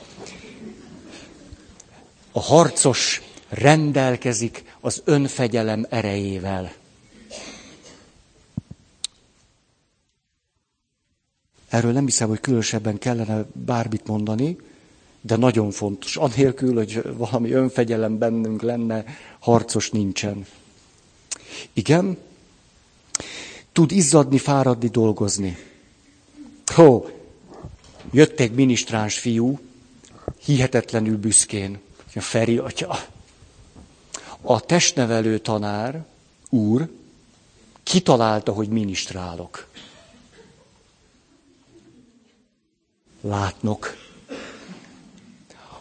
[2.33, 6.73] A harcos rendelkezik az önfegyelem erejével.
[11.69, 14.57] Erről nem hiszem, hogy különösebben kellene bármit mondani,
[15.27, 16.17] de nagyon fontos.
[16.17, 19.05] Anélkül, hogy valami önfegyelem bennünk lenne,
[19.39, 20.47] harcos nincsen.
[21.73, 22.19] Igen,
[23.73, 25.57] tud izzadni, fáradni, dolgozni.
[26.75, 27.09] Hó,
[28.13, 29.59] jött egy minisztráns fiú,
[30.45, 31.79] hihetetlenül büszkén,
[32.15, 32.99] a Feri atya.
[34.41, 36.05] A testnevelő tanár,
[36.51, 36.89] úr,
[37.83, 39.67] kitalálta, hogy minisztrálok.
[43.21, 44.06] Látnok.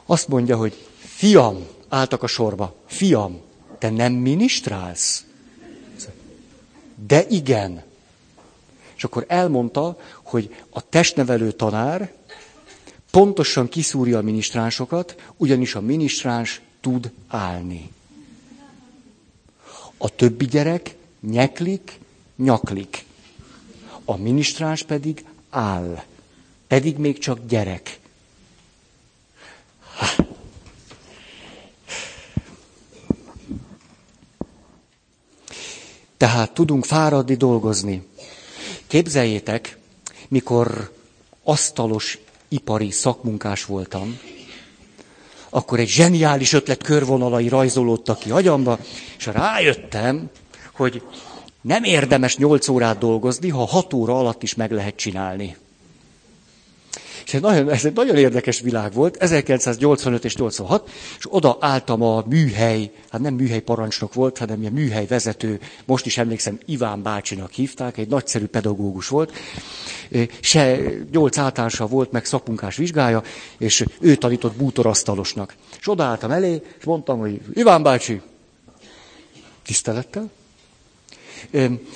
[0.06, 3.42] Azt mondja, hogy fiam, álltak a sorba, fiam,
[3.78, 5.26] te nem minisztrálsz?
[7.08, 7.84] De igen.
[8.96, 12.14] És akkor elmondta, hogy a testnevelő tanár
[13.12, 17.92] pontosan kiszúrja a minisztránsokat, ugyanis a minisztráns tud állni.
[19.98, 22.00] A többi gyerek nyeklik,
[22.36, 23.06] nyaklik.
[24.06, 26.04] A minisztráns pedig áll.
[26.68, 28.00] Pedig még csak gyerek.
[36.18, 38.08] Tehát tudunk fáradni, dolgozni.
[38.88, 39.78] Képzeljétek,
[40.28, 40.94] mikor
[41.44, 44.20] asztalos ipari szakmunkás voltam,
[45.50, 48.80] akkor egy zseniális ötlet körvonalai rajzolódtak ki agyamba,
[49.18, 50.30] és rájöttem,
[50.74, 51.02] hogy
[51.62, 55.56] nem érdemes nyolc órát dolgozni, ha hat óra alatt is meg lehet csinálni.
[57.26, 62.02] És egy nagyon, ez egy nagyon érdekes világ volt, 1985 és 86, és oda álltam
[62.02, 67.02] a műhely, hát nem műhely parancsnok volt, hanem ilyen műhely vezető, most is emlékszem, Iván
[67.02, 69.34] bácsinak hívták, egy nagyszerű pedagógus volt,
[70.40, 70.80] se
[71.12, 73.24] nyolc általánosa volt, meg szakmunkás vizsgája,
[73.58, 75.56] és ő tanított bútorasztalosnak.
[75.80, 78.22] És odaálltam elé, és mondtam, hogy Iván bácsi,
[79.64, 80.30] tisztelettel,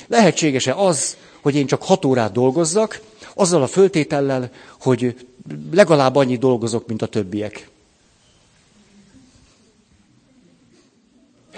[0.07, 3.01] lehetséges-e az, hogy én csak hat órát dolgozzak,
[3.39, 5.27] azzal a föltétellel, hogy
[5.71, 7.69] legalább annyi dolgozok, mint a többiek.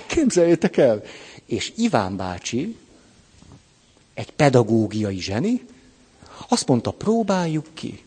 [0.08, 1.04] Képzeljétek el!
[1.46, 2.76] És Iván bácsi,
[4.14, 5.66] egy pedagógiai zseni,
[6.48, 8.04] azt mondta, próbáljuk ki.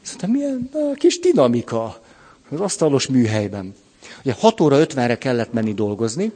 [0.00, 2.02] Szerintem milyen na, kis dinamika
[2.48, 3.74] az asztalos műhelyben.
[4.20, 6.32] Ugye 6 óra 50-re kellett menni dolgozni,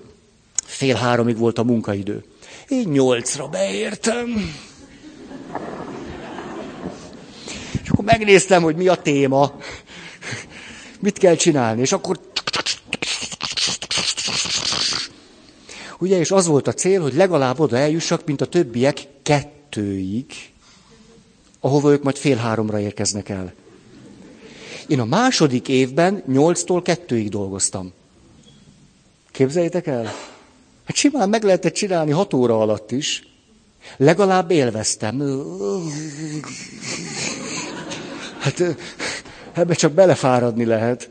[0.64, 2.24] fél háromig volt a munkaidő.
[2.68, 4.54] Én nyolcra beértem.
[7.86, 9.58] És akkor megnéztem, hogy mi a téma,
[11.00, 12.20] mit kell csinálni, és akkor...
[15.98, 20.26] Ugye, és az volt a cél, hogy legalább oda eljussak, mint a többiek kettőig,
[21.60, 23.54] ahova ők majd fél háromra érkeznek el.
[24.86, 27.92] Én a második évben nyolctól kettőig dolgoztam.
[29.30, 30.04] Képzeljétek el?
[30.84, 33.22] Hát simán meg lehetett csinálni hat óra alatt is.
[33.96, 35.22] Legalább élveztem.
[38.46, 38.76] Hát
[39.52, 41.08] ebbe csak belefáradni lehet.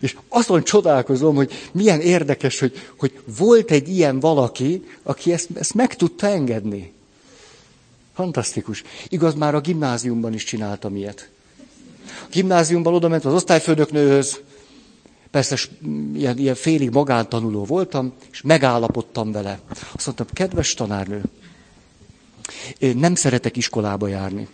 [0.00, 5.74] És azon csodálkozom, hogy milyen érdekes, hogy, hogy volt egy ilyen valaki, aki ezt, ezt
[5.74, 6.92] meg tudta engedni.
[8.14, 8.82] Fantasztikus.
[9.08, 11.28] Igaz, már a gimnáziumban is csináltam ilyet.
[12.06, 14.40] A gimnáziumban oda ment az osztályfőnöknőhöz,
[15.30, 15.58] persze
[16.14, 19.60] ilyen, ilyen félig magántanuló voltam, és megállapodtam vele.
[19.92, 21.22] Azt mondtam, kedves tanárnő,
[22.78, 24.48] én nem szeretek iskolába járni.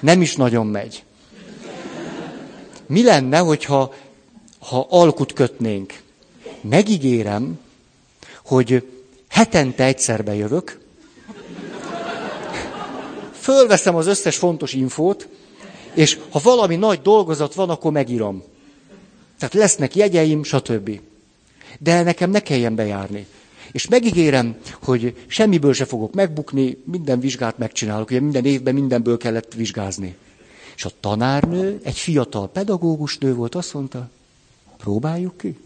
[0.00, 1.04] Nem is nagyon megy.
[2.86, 3.94] Mi lenne, hogyha
[4.58, 6.02] ha alkut kötnénk?
[6.60, 7.58] Megígérem,
[8.44, 8.88] hogy
[9.28, 10.80] hetente egyszer bejövök,
[13.32, 15.28] fölveszem az összes fontos infót,
[15.94, 18.42] és ha valami nagy dolgozat van, akkor megírom.
[19.38, 21.00] Tehát lesznek jegyeim, stb.
[21.78, 23.26] De nekem ne kelljen bejárni.
[23.78, 28.10] És megígérem, hogy semmiből se fogok megbukni, minden vizsgát megcsinálok.
[28.10, 30.16] Ugye minden évben mindenből kellett vizsgázni.
[30.76, 34.10] És a tanárnő, egy fiatal pedagógus nő volt, azt mondta,
[34.76, 35.58] próbáljuk ki.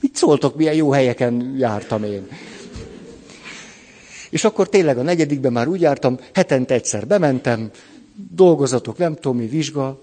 [0.00, 2.28] Mit szóltok, milyen jó helyeken jártam én.
[4.30, 7.70] És akkor tényleg a negyedikben már úgy jártam, hetente egyszer bementem,
[8.30, 10.02] dolgozatok, nem tudom mi, vizsga.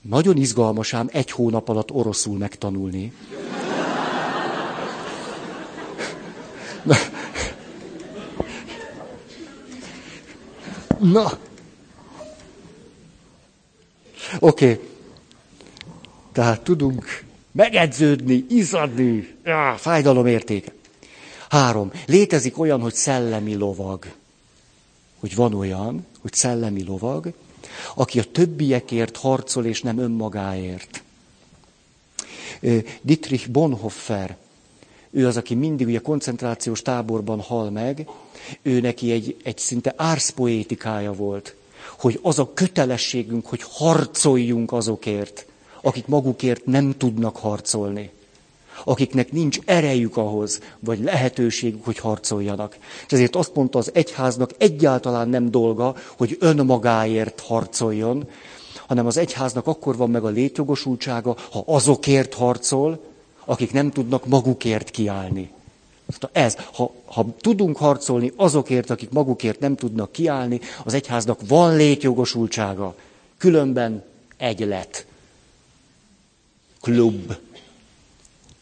[0.00, 3.12] Nagyon izgalmas ám egy hónap alatt oroszul megtanulni.
[10.98, 11.38] Na.
[14.38, 14.80] Oké.
[16.32, 20.72] Tehát tudunk megedződni, izadni, ah, fájdalom értéke.
[21.48, 21.90] Három.
[22.06, 24.04] Létezik olyan, hogy szellemi lovag.
[25.20, 27.32] Hogy van olyan, hogy szellemi lovag,
[27.94, 31.02] aki a többiekért harcol, és nem önmagáért.
[33.02, 34.36] Dietrich Bonhoeffer,
[35.10, 38.08] ő az, aki mindig ugye koncentrációs táborban hal meg,
[38.62, 41.54] ő neki egy, egy szinte árszpoétikája volt,
[41.98, 45.46] hogy az a kötelességünk, hogy harcoljunk azokért,
[45.82, 48.10] akik magukért nem tudnak harcolni
[48.84, 52.76] akiknek nincs erejük ahhoz, vagy lehetőségük, hogy harcoljanak.
[53.06, 58.28] És ezért azt mondta, az egyháznak egyáltalán nem dolga, hogy önmagáért harcoljon,
[58.86, 63.09] hanem az egyháznak akkor van meg a létjogosultsága, ha azokért harcol,
[63.50, 65.52] akik nem tudnak magukért kiállni.
[66.32, 72.94] Ez, ha, ha tudunk harcolni azokért, akik magukért nem tudnak kiállni, az egyháznak van létjogosultsága.
[73.38, 74.04] Különben
[74.36, 75.06] egylet.
[76.80, 77.36] Klub.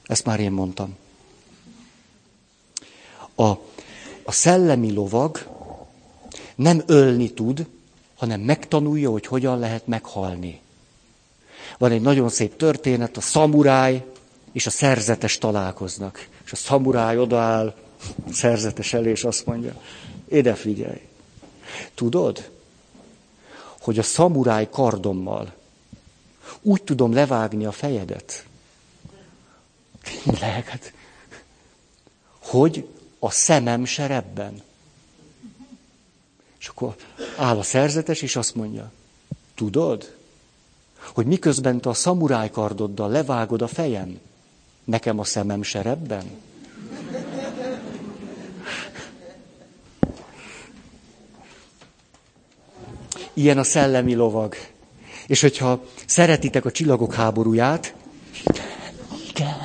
[0.07, 0.97] Ezt már én mondtam.
[3.35, 3.49] A,
[4.23, 5.47] a szellemi lovag
[6.55, 7.67] nem ölni tud,
[8.17, 10.61] hanem megtanulja, hogy hogyan lehet meghalni.
[11.79, 14.05] Van egy nagyon szép történet, a szamuráj
[14.59, 16.29] és a szerzetes találkoznak.
[16.45, 17.75] És a szamuráj odaáll
[18.27, 19.81] a szerzetes elé, és azt mondja,
[20.29, 21.01] ide figyelj,
[21.95, 22.51] tudod,
[23.81, 25.55] hogy a szamuráj kardommal
[26.63, 28.45] úgy tudom levágni a fejedet,
[30.03, 30.93] Tényleg, hát,
[32.39, 34.63] hogy a szemem serebben.
[36.59, 36.97] És akkor
[37.37, 38.93] áll a szerzetes, és azt mondja,
[39.55, 40.17] tudod,
[40.99, 44.21] hogy miközben te a szamurájkardoddal levágod a fejem,
[44.89, 46.25] nekem a szemem serebben?
[53.33, 54.55] Ilyen a szellemi lovag.
[55.27, 57.95] És hogyha szeretitek a csillagok háborúját,
[59.29, 59.57] igen,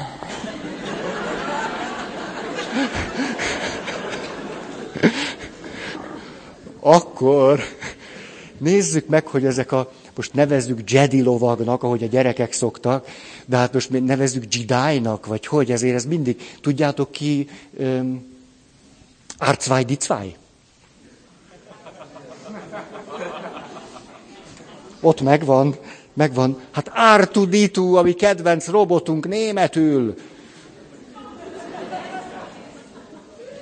[6.80, 7.64] akkor
[8.58, 13.08] nézzük meg, hogy ezek a, most nevezzük Jedi lovagnak, ahogy a gyerekek szoktak,
[13.46, 18.32] de hát most nevezzük Jedi-nak, vagy hogy, ezért ez mindig, tudjátok ki, um,
[19.38, 20.36] Arzwei die zwei.
[25.02, 25.76] Ott megvan,
[26.14, 26.62] megvan.
[26.72, 30.16] Hát Artuditu, ami kedvenc robotunk németül.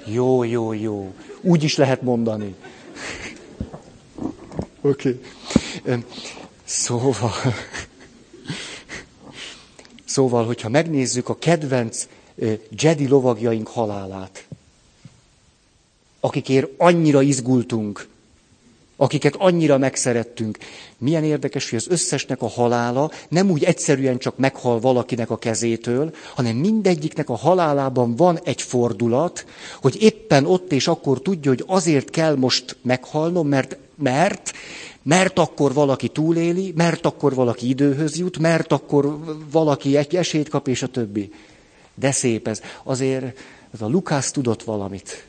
[0.05, 1.13] Jó, jó, jó.
[1.41, 2.55] Úgy is lehet mondani.
[4.81, 5.19] Oké.
[5.83, 6.03] Okay.
[6.71, 7.31] Szóval,
[10.05, 12.07] szóval, hogyha megnézzük a kedvenc
[12.69, 14.47] Jedi lovagjaink halálát,
[16.19, 18.07] akikért annyira izgultunk,
[18.95, 20.57] akiket annyira megszerettünk.
[20.97, 26.15] Milyen érdekes, hogy az összesnek a halála nem úgy egyszerűen csak meghal valakinek a kezétől,
[26.35, 29.45] hanem mindegyiknek a halálában van egy fordulat,
[29.81, 34.51] hogy éppen ott és akkor tudja, hogy azért kell most meghalnom, mert, mert,
[35.03, 39.19] mert akkor valaki túléli, mert akkor valaki időhöz jut, mert akkor
[39.51, 41.33] valaki egy esélyt kap, és a többi.
[41.95, 42.61] De szép ez.
[42.83, 43.37] Azért
[43.73, 45.25] ez a Lukász tudott valamit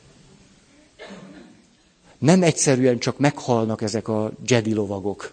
[2.22, 5.32] nem egyszerűen csak meghalnak ezek a Jedi lovagok,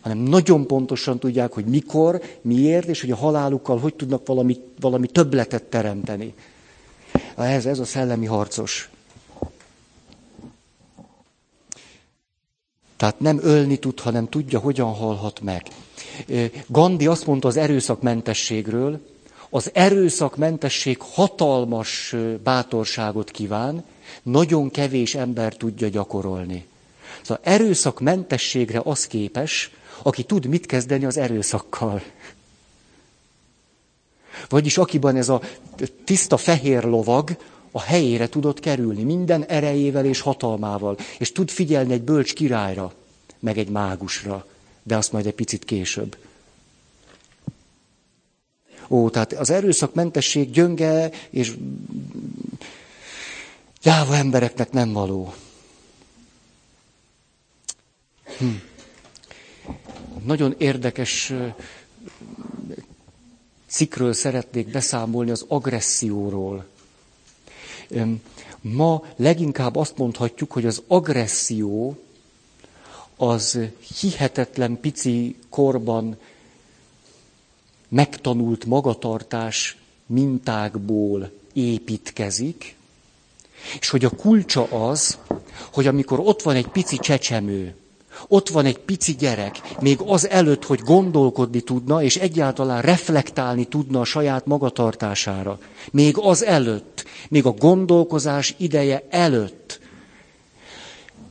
[0.00, 5.06] hanem nagyon pontosan tudják, hogy mikor, miért, és hogy a halálukkal hogy tudnak valami, valami
[5.06, 6.34] többletet teremteni.
[7.36, 8.90] Ez, ez a szellemi harcos.
[13.02, 15.62] Tehát nem ölni tud, hanem tudja, hogyan halhat meg.
[16.66, 19.00] Gandhi azt mondta az erőszakmentességről,
[19.50, 23.84] az erőszakmentesség hatalmas bátorságot kíván,
[24.22, 26.66] nagyon kevés ember tudja gyakorolni.
[27.22, 29.70] Szóval erőszakmentességre az képes,
[30.02, 32.02] aki tud mit kezdeni az erőszakkal.
[34.48, 35.40] Vagyis akiban ez a
[36.04, 37.36] tiszta fehér lovag
[37.72, 42.92] a helyére tudott kerülni, minden erejével és hatalmával, és tud figyelni egy bölcs királyra,
[43.38, 44.46] meg egy mágusra,
[44.82, 46.16] de azt majd egy picit később.
[48.88, 51.56] Ó, tehát az erőszakmentesség gyönge és
[53.82, 55.34] gyáva embereknek nem való.
[58.38, 58.46] Hm.
[60.24, 61.32] Nagyon érdekes
[63.66, 66.66] cikről szeretnék beszámolni az agresszióról.
[68.60, 71.98] Ma leginkább azt mondhatjuk, hogy az agresszió
[73.16, 73.58] az
[74.00, 76.16] hihetetlen pici korban
[77.88, 79.76] megtanult magatartás
[80.06, 82.76] mintákból építkezik,
[83.80, 85.18] és hogy a kulcsa az,
[85.72, 87.74] hogy amikor ott van egy pici csecsemő,
[88.28, 94.00] ott van egy pici gyerek, még az előtt, hogy gondolkodni tudna, és egyáltalán reflektálni tudna
[94.00, 95.58] a saját magatartására.
[95.90, 99.80] Még az előtt, még a gondolkozás ideje előtt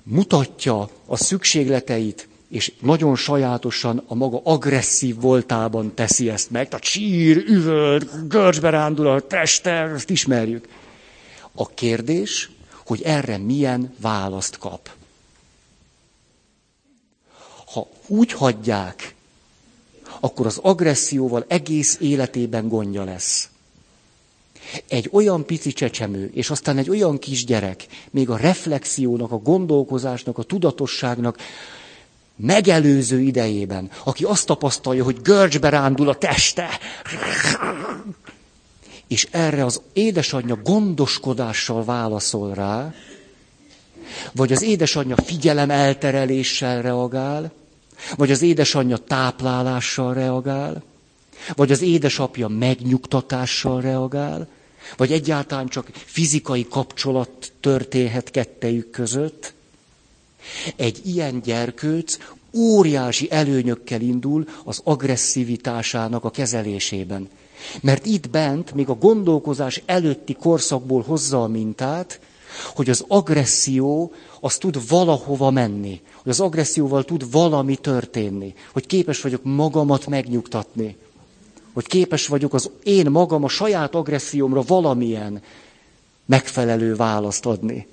[0.04, 6.68] mutatja a szükségleteit, és nagyon sajátosan a maga agresszív voltában teszi ezt meg.
[6.68, 10.68] Tehát sír, üvölt, görcsbe rándul a teste, ezt ismerjük.
[11.56, 12.50] A kérdés,
[12.86, 14.90] hogy erre milyen választ kap.
[17.74, 19.16] Ha úgy hagyják,
[20.20, 23.50] akkor az agresszióval egész életében gondja lesz.
[24.88, 30.44] Egy olyan pici csecsemő, és aztán egy olyan kisgyerek, még a reflexiónak, a gondolkozásnak, a
[30.44, 31.38] tudatosságnak
[32.36, 36.70] megelőző idejében, aki azt tapasztalja, hogy görcsbe rándul a teste,
[39.08, 42.94] és erre az édesanyja gondoskodással válaszol rá,
[44.32, 47.52] vagy az édesanyja figyelem eltereléssel reagál,
[48.16, 50.84] vagy az édesanyja táplálással reagál,
[51.56, 54.48] vagy az édesapja megnyugtatással reagál,
[54.98, 59.54] vagy egyáltalán csak fizikai kapcsolat történhet kettejük között.
[60.76, 62.18] Egy ilyen gyerkőc
[62.54, 67.30] óriási előnyökkel indul az agresszivitásának a kezelésében.
[67.82, 72.20] Mert itt bent, még a gondolkozás előtti korszakból hozza a mintát,
[72.76, 79.22] hogy az agresszió az tud valahova menni, hogy az agresszióval tud valami történni, hogy képes
[79.22, 80.98] vagyok magamat megnyugtatni,
[81.74, 85.42] hogy képes vagyok az én magam a saját agressziómra valamilyen
[86.26, 87.88] megfelelő választ adni.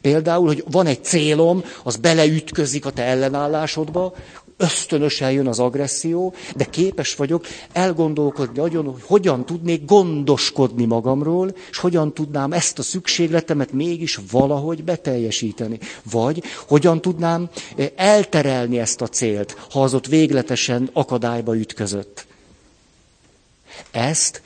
[0.00, 4.14] Például, hogy van egy célom, az beleütközik a te ellenállásodba,
[4.56, 11.78] ösztönösen jön az agresszió, de képes vagyok elgondolkodni agyon, hogy hogyan tudnék gondoskodni magamról, és
[11.78, 15.78] hogyan tudnám ezt a szükségletemet mégis valahogy beteljesíteni.
[16.10, 22.26] Vagy hogyan tudnám eh, elterelni ezt a célt, ha az ott végletesen akadályba ütközött.
[23.90, 24.42] Ezt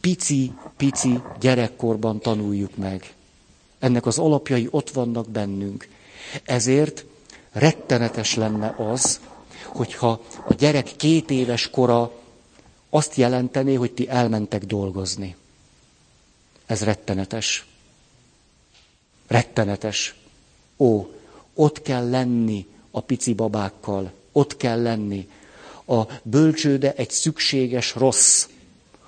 [0.00, 3.12] pici-pici gyerekkorban tanuljuk meg.
[3.78, 5.88] Ennek az alapjai ott vannak bennünk.
[6.44, 7.04] Ezért
[7.52, 9.20] rettenetes lenne az,
[9.74, 12.12] hogyha a gyerek két éves kora
[12.90, 15.36] azt jelentené, hogy ti elmentek dolgozni.
[16.66, 17.66] Ez rettenetes.
[19.26, 20.14] Rettenetes.
[20.76, 21.06] Ó,
[21.54, 25.28] ott kell lenni a pici babákkal, ott kell lenni.
[25.86, 28.46] A bölcsőde egy szükséges rossz.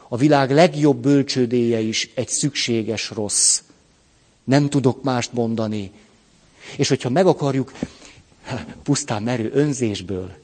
[0.08, 3.60] A világ legjobb bölcsődéje is egy szükséges rossz.
[4.44, 5.90] Nem tudok mást mondani.
[6.76, 7.72] És hogyha meg akarjuk
[8.82, 10.36] pusztán merő önzésből,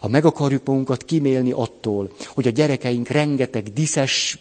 [0.00, 4.38] ha meg akarjuk magunkat kimélni attól, hogy a gyerekeink rengeteg diszes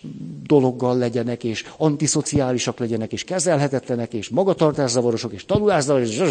[0.47, 6.27] dologgal legyenek, és antiszociálisak legyenek, és kezelhetetlenek, és magatartászavarosok, és tanulászavarosok,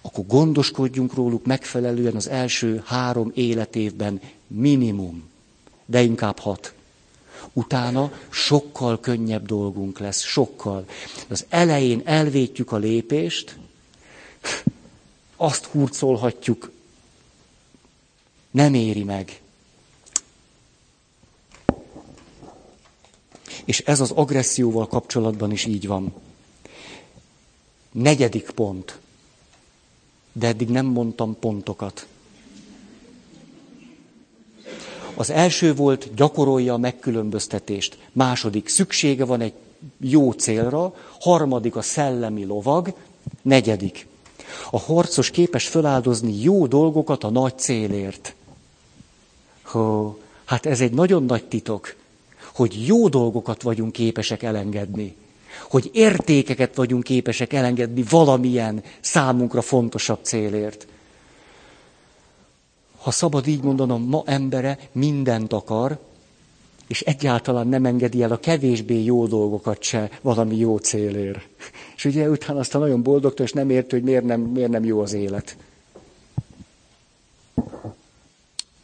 [0.00, 5.28] akkor gondoskodjunk róluk megfelelően az első három életévben minimum,
[5.86, 6.74] de inkább hat.
[7.52, 10.84] Utána sokkal könnyebb dolgunk lesz, sokkal.
[11.28, 13.56] Az elején elvétjük a lépést,
[15.36, 16.70] azt hurcolhatjuk,
[18.50, 19.40] nem éri meg.
[23.64, 26.14] És ez az agresszióval kapcsolatban is így van.
[27.92, 28.98] Negyedik pont.
[30.32, 32.06] De eddig nem mondtam pontokat.
[35.14, 37.98] Az első volt, gyakorolja a megkülönböztetést.
[38.12, 39.52] Második, szüksége van egy
[39.98, 40.94] jó célra.
[41.20, 42.94] Harmadik, a szellemi lovag.
[43.42, 44.06] Negyedik,
[44.70, 48.34] a harcos képes feláldozni jó dolgokat a nagy célért.
[49.62, 51.94] Hó, hát ez egy nagyon nagy titok,
[52.54, 55.16] hogy jó dolgokat vagyunk képesek elengedni.
[55.70, 60.86] Hogy értékeket vagyunk képesek elengedni valamilyen számunkra fontosabb célért.
[62.98, 65.98] Ha szabad így mondanom, ma embere mindent akar,
[66.86, 71.48] és egyáltalán nem engedi el a kevésbé jó dolgokat se valami jó célért.
[71.96, 75.00] És ugye utána aztán nagyon boldogta, és nem érti, hogy miért nem, miért nem jó
[75.00, 75.56] az élet.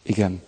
[0.02, 0.42] Igen.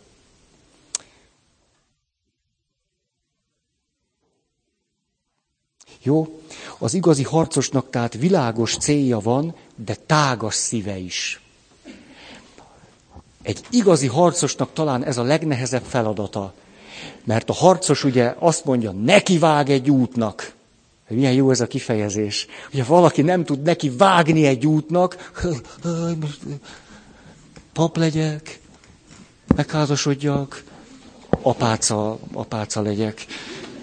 [6.02, 6.40] Jó?
[6.78, 11.40] Az igazi harcosnak tehát világos célja van, de tágas szíve is.
[13.42, 16.54] Egy igazi harcosnak talán ez a legnehezebb feladata.
[17.24, 20.54] Mert a harcos ugye azt mondja, neki vág egy útnak.
[21.09, 22.46] Milyen jó ez a kifejezés.
[22.72, 25.32] Ugye valaki nem tud neki vágni egy útnak,
[27.72, 28.61] pap legyek,
[29.57, 30.64] megházasodjak,
[31.42, 33.26] apáca, apáca legyek.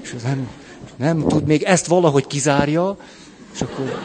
[0.02, 0.50] És nem,
[0.96, 2.98] nem tud még ezt valahogy kizárja,
[3.54, 4.00] és akkor...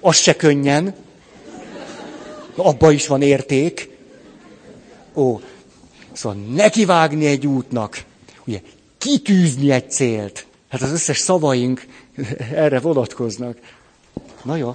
[0.00, 0.94] Az se könnyen,
[2.56, 3.90] abba is van érték.
[5.14, 5.40] Ó,
[6.14, 8.04] szóval nekivágni egy útnak,
[8.46, 8.60] ugye,
[8.98, 10.46] kitűzni egy célt.
[10.68, 11.86] Hát az összes szavaink
[12.64, 13.58] erre vonatkoznak.
[14.42, 14.74] Na jó.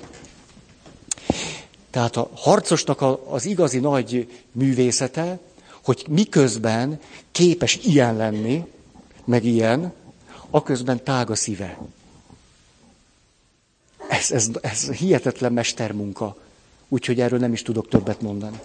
[1.90, 5.40] Tehát a harcosnak az igazi nagy művészete,
[5.84, 7.00] hogy miközben
[7.32, 8.66] képes ilyen lenni,
[9.26, 9.94] meg ilyen,
[10.50, 11.78] aközben tág a szíve.
[14.10, 16.38] Ez, ez, ez hihetetlen mestermunka.
[16.88, 18.60] Úgyhogy erről nem is tudok többet mondani.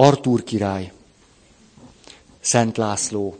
[0.00, 0.92] Artúr király,
[2.40, 3.38] Szent László.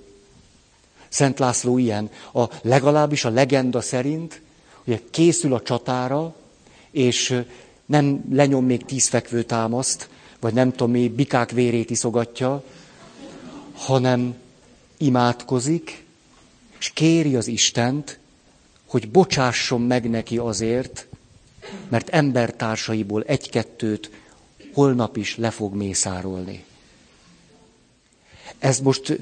[1.08, 4.40] Szent László ilyen, a, legalábbis a legenda szerint,
[4.84, 6.34] hogy készül a csatára,
[6.90, 7.42] és
[7.86, 10.08] nem lenyom még tíz fekvő támaszt,
[10.40, 12.64] vagy nem tudom mi, bikák vérét iszogatja,
[13.72, 14.34] hanem
[14.96, 16.04] imádkozik,
[16.78, 18.18] és kéri az Istent,
[18.86, 21.06] hogy bocsásson meg neki azért,
[21.88, 24.10] mert embertársaiból egy-kettőt
[24.72, 26.64] holnap is le fog mészárolni.
[28.58, 29.18] Ez most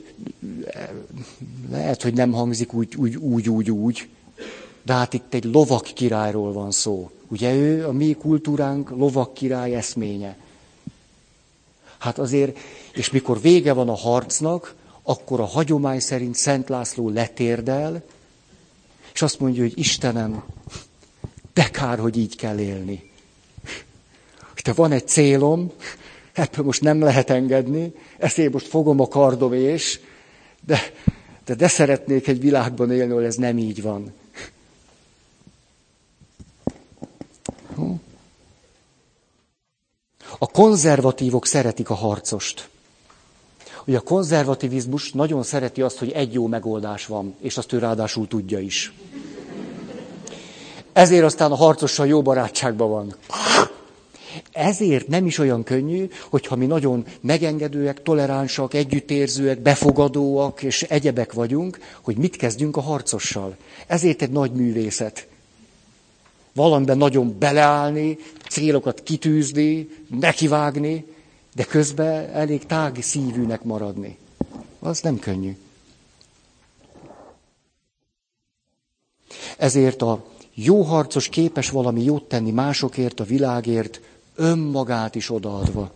[1.70, 4.08] lehet, hogy nem hangzik úgy, úgy, úgy, úgy, úgy,
[4.82, 7.10] de hát itt egy lovak királyról van szó.
[7.28, 10.36] Ugye ő, a mi kultúránk lovak király eszménye.
[11.98, 12.58] Hát azért,
[12.92, 18.02] és mikor vége van a harcnak, akkor a hagyomány szerint Szent László letérdel,
[19.14, 20.42] és azt mondja, hogy Istenem,
[21.52, 23.07] de kár, hogy így kell élni.
[24.64, 25.72] De van egy célom,
[26.32, 30.00] ebből most nem lehet engedni, ezért most fogom a kardom és,
[30.66, 30.80] de,
[31.44, 34.12] de, de szeretnék egy világban élni, ahol ez nem így van.
[40.38, 42.68] A konzervatívok szeretik a harcost.
[43.84, 48.28] Ugye a konzervativizmus nagyon szereti azt, hogy egy jó megoldás van, és azt ő ráadásul
[48.28, 48.92] tudja is.
[50.92, 53.14] Ezért aztán a harcossal jó barátságban van.
[54.58, 61.78] Ezért nem is olyan könnyű, hogyha mi nagyon megengedőek, toleránsak, együttérzőek, befogadóak és egyebek vagyunk,
[62.00, 63.56] hogy mit kezdjünk a harcossal.
[63.86, 65.26] Ezért egy nagy művészet.
[66.54, 69.88] Valamiben nagyon beleállni, célokat kitűzni,
[70.20, 71.04] nekivágni,
[71.54, 74.16] de közben elég tági szívűnek maradni.
[74.78, 75.56] Az nem könnyű.
[79.58, 84.00] Ezért a jó harcos képes valami jót tenni másokért, a világért,
[84.38, 85.92] önmagát is odaadva.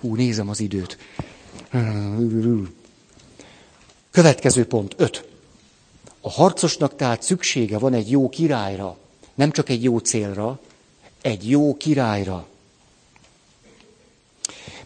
[0.00, 0.98] Ú, nézem az időt.
[4.10, 5.28] Következő pont, öt.
[6.20, 8.96] A harcosnak tehát szüksége van egy jó királyra,
[9.34, 10.60] nem csak egy jó célra,
[11.20, 12.46] egy jó királyra.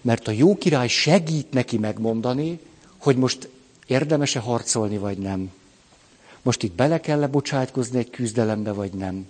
[0.00, 2.60] Mert a jó király segít neki megmondani,
[2.98, 3.48] hogy most
[3.86, 5.52] érdemese harcolni, vagy nem.
[6.42, 9.26] Most itt bele kell lebocsátkozni egy küzdelembe, vagy nem.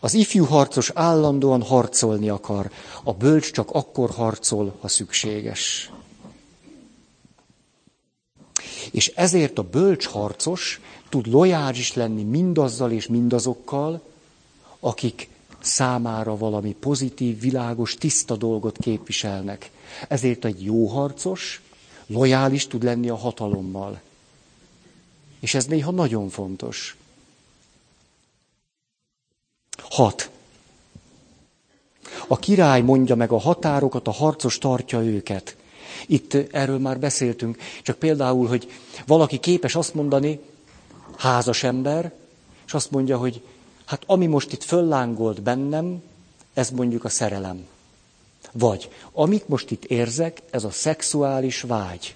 [0.00, 2.70] Az ifjú harcos állandóan harcolni akar,
[3.02, 5.90] a bölcs csak akkor harcol, ha szükséges.
[8.90, 14.00] És ezért a bölcs harcos tud lojális lenni mindazzal és mindazokkal,
[14.80, 15.28] akik
[15.60, 19.70] számára valami pozitív, világos, tiszta dolgot képviselnek.
[20.08, 21.62] Ezért egy jó harcos
[22.08, 24.00] Lojális tud lenni a hatalommal.
[25.40, 26.96] És ez néha nagyon fontos.
[29.90, 30.30] Hat.
[32.26, 35.56] A király mondja meg a határokat, a harcos tartja őket.
[36.06, 38.70] Itt erről már beszéltünk, csak például, hogy
[39.06, 40.40] valaki képes azt mondani,
[41.16, 42.12] házas ember,
[42.66, 43.42] és azt mondja, hogy
[43.84, 46.02] hát ami most itt föllángolt bennem,
[46.54, 47.66] ez mondjuk a szerelem.
[48.52, 52.14] Vagy amit most itt érzek, ez a szexuális vágy.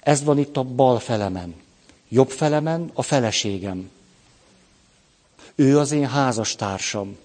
[0.00, 1.54] Ez van itt a bal felemen.
[2.08, 3.90] Jobb felemen a feleségem.
[5.60, 7.16] Ő az én házastársam.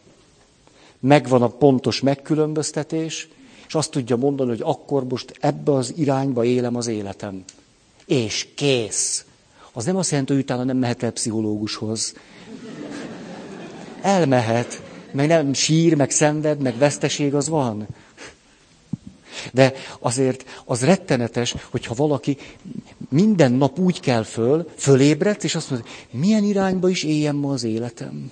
[1.00, 3.28] Megvan a pontos megkülönböztetés,
[3.68, 7.44] és azt tudja mondani, hogy akkor most ebbe az irányba élem az életem.
[8.06, 9.26] És kész.
[9.74, 12.14] Az nem azt jelenti, hogy utána nem mehet el pszichológushoz.
[14.02, 14.82] Elmehet,
[15.12, 17.88] meg nem sír, meg szenved, meg veszteség az van.
[19.52, 22.38] De azért az rettenetes, hogyha valaki
[23.10, 27.64] minden nap úgy kell föl, fölébredt, és azt mondja, milyen irányba is éljem ma az
[27.64, 28.32] életem.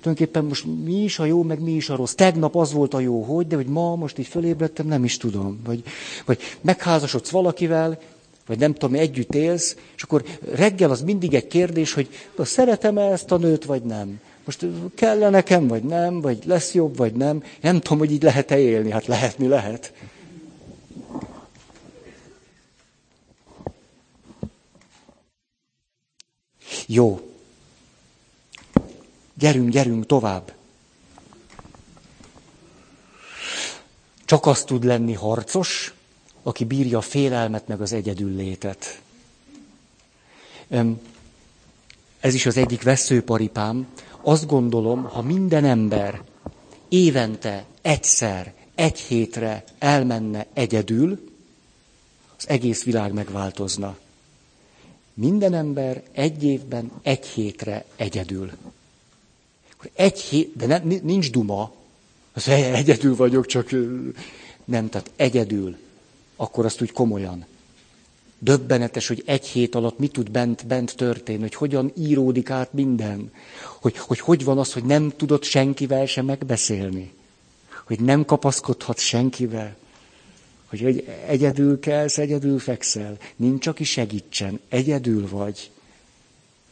[0.00, 2.12] Tulajdonképpen most mi is a jó, meg mi is a rossz.
[2.12, 5.60] Tegnap az volt a jó, hogy, de hogy ma most így fölébredtem, nem is tudom.
[5.64, 5.82] Vagy,
[6.24, 7.98] vagy megházasodsz valakivel,
[8.46, 10.24] vagy nem tudom, együtt élsz, és akkor
[10.54, 14.20] reggel az mindig egy kérdés, hogy szeretem-e ezt a nőt, vagy nem.
[14.44, 17.42] Most kell nekem, vagy nem, vagy lesz jobb, vagy nem.
[17.60, 18.90] Nem tudom, hogy így lehet-e élni.
[18.90, 19.92] Hát lehetni lehet.
[26.86, 27.30] Jó.
[29.34, 30.54] Gyerünk, gyerünk tovább.
[34.24, 35.94] Csak az tud lenni harcos,
[36.42, 39.00] aki bírja a félelmet meg az egyedül létet.
[42.20, 43.86] Ez is az egyik veszőparipám,
[44.20, 46.22] azt gondolom, ha minden ember
[46.88, 51.30] évente egyszer, egy hétre elmenne egyedül,
[52.38, 53.96] az egész világ megváltozna.
[55.18, 58.50] Minden ember egy évben, egy hétre egyedül.
[59.92, 61.72] Egy hét, de nem, nincs duma,
[62.32, 63.70] az egyedül vagyok, csak
[64.64, 65.76] nem, tehát egyedül,
[66.36, 67.44] akkor azt úgy komolyan.
[68.38, 73.32] Döbbenetes, hogy egy hét alatt mi tud bent, bent történni, hogy hogyan íródik át minden.
[73.80, 77.12] Hogy, hogy hogy van az, hogy nem tudod senkivel sem megbeszélni.
[77.86, 79.76] Hogy nem kapaszkodhat senkivel.
[80.82, 83.16] Hogy, egyedül kelsz, egyedül fekszel.
[83.36, 84.60] Nincs, aki segítsen.
[84.68, 85.70] Egyedül vagy.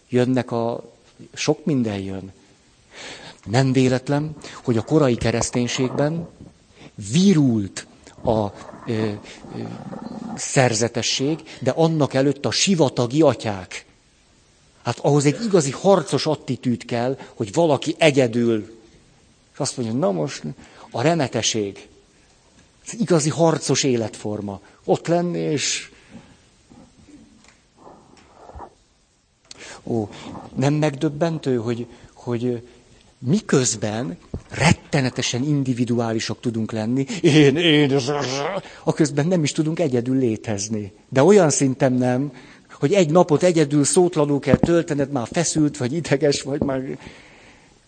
[0.09, 0.93] Jönnek a...
[1.35, 2.33] Sok minden jön.
[3.45, 6.29] Nem véletlen, hogy a korai kereszténységben
[7.13, 7.87] virult
[8.23, 8.47] a
[8.87, 9.13] ö, ö,
[10.37, 13.87] szerzetesség, de annak előtt a sivatagi atyák.
[14.83, 18.79] Hát ahhoz egy igazi harcos attitűd kell, hogy valaki egyedül.
[19.53, 20.43] És azt mondja, na most
[20.91, 21.89] a remeteség.
[22.87, 24.61] Ez igazi harcos életforma.
[24.85, 25.91] Ott lenni, és...
[29.83, 30.09] Ó,
[30.55, 32.63] nem megdöbbentő, hogy, hogy
[33.19, 34.17] miközben
[34.51, 37.93] rettenetesen individuálisak tudunk lenni, én, én,
[38.85, 40.93] a közben nem is tudunk egyedül létezni.
[41.09, 42.33] De olyan szinten nem,
[42.73, 46.99] hogy egy napot egyedül szótlanul kell töltened, már feszült, vagy ideges, vagy már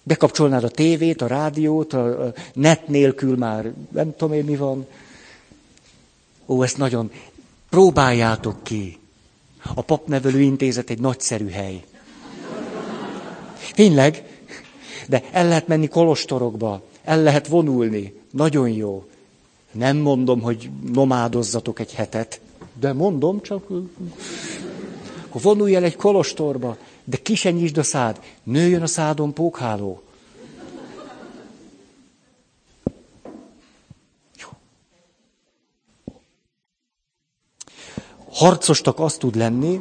[0.06, 4.86] bekapcsolnád a tévét, a rádiót, a net nélkül már nem tudom én mi van.
[6.46, 7.10] Ó, ezt nagyon
[7.70, 8.98] próbáljátok ki.
[9.74, 11.84] A papnevelő intézet egy nagyszerű hely.
[13.72, 14.24] Tényleg,
[15.08, 18.20] de el lehet menni kolostorokba, el lehet vonulni.
[18.30, 19.04] Nagyon jó.
[19.72, 22.40] Nem mondom, hogy nomádozzatok egy hetet,
[22.80, 23.70] de mondom, csak
[25.28, 26.76] akkor vonulj el egy kolostorba,
[27.08, 30.02] de ki se a szád, nőjön a szádon pókháló.
[38.30, 39.80] Harcostak azt tud lenni,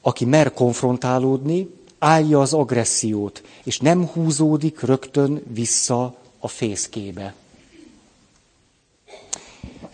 [0.00, 1.68] aki mer konfrontálódni,
[1.98, 7.34] állja az agressziót, és nem húzódik rögtön vissza a fészkébe.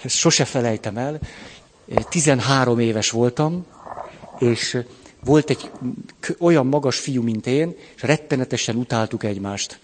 [0.02, 1.20] Ezt sose felejtem el.
[2.08, 3.66] 13 éves voltam,
[4.38, 4.78] és
[5.24, 5.70] volt egy
[6.38, 9.78] olyan magas fiú, mint én, és rettenetesen utáltuk egymást.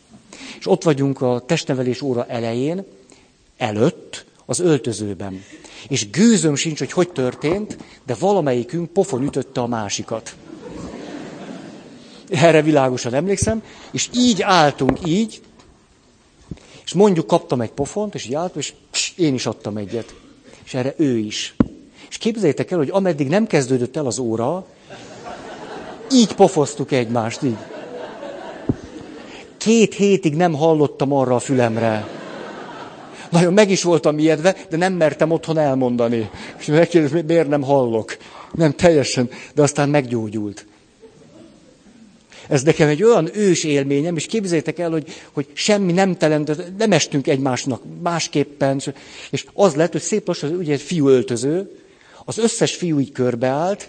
[0.58, 2.84] És ott vagyunk a testnevelés óra elején,
[3.56, 5.44] előtt, az öltözőben.
[5.88, 7.76] És gőzöm sincs, hogy hogy történt,
[8.06, 10.34] de valamelyikünk pofon ütötte a másikat.
[12.28, 15.40] Erre világosan emlékszem, és így álltunk, így,
[16.84, 18.60] és mondjuk kaptam egy pofont, és így álltam,
[18.92, 20.14] és én is adtam egyet.
[20.64, 21.54] És erre ő is.
[22.08, 24.66] És képzeljétek el, hogy ameddig nem kezdődött el az óra,
[26.12, 27.56] így pofoztuk egymást, így.
[29.56, 32.08] Két hétig nem hallottam arra a fülemre.
[33.30, 36.30] Nagyon meg is voltam ijedve, de nem mertem otthon elmondani.
[36.58, 38.16] És megkérdezem, miért nem hallok.
[38.52, 40.66] Nem teljesen, de aztán meggyógyult.
[42.48, 46.48] Ez nekem egy olyan ős élményem, és képzeljétek el, hogy, hogy semmi nem telen,
[46.78, 48.80] nem estünk egymásnak másképpen,
[49.30, 51.70] és az lett, hogy szép lassan, ugye egy fiú öltöző,
[52.24, 53.88] az összes fiú így körbeállt,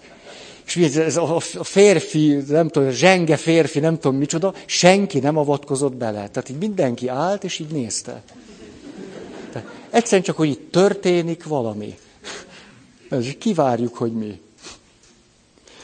[0.76, 5.96] és ez a férfi, nem tudom, a zsenge férfi, nem tudom micsoda, senki nem avatkozott
[5.96, 6.30] bele.
[6.30, 8.24] Tehát így mindenki állt, és így nézte.
[9.52, 11.98] Tehát egyszerűen csak, hogy itt történik valami.
[13.20, 14.40] És kivárjuk, hogy mi.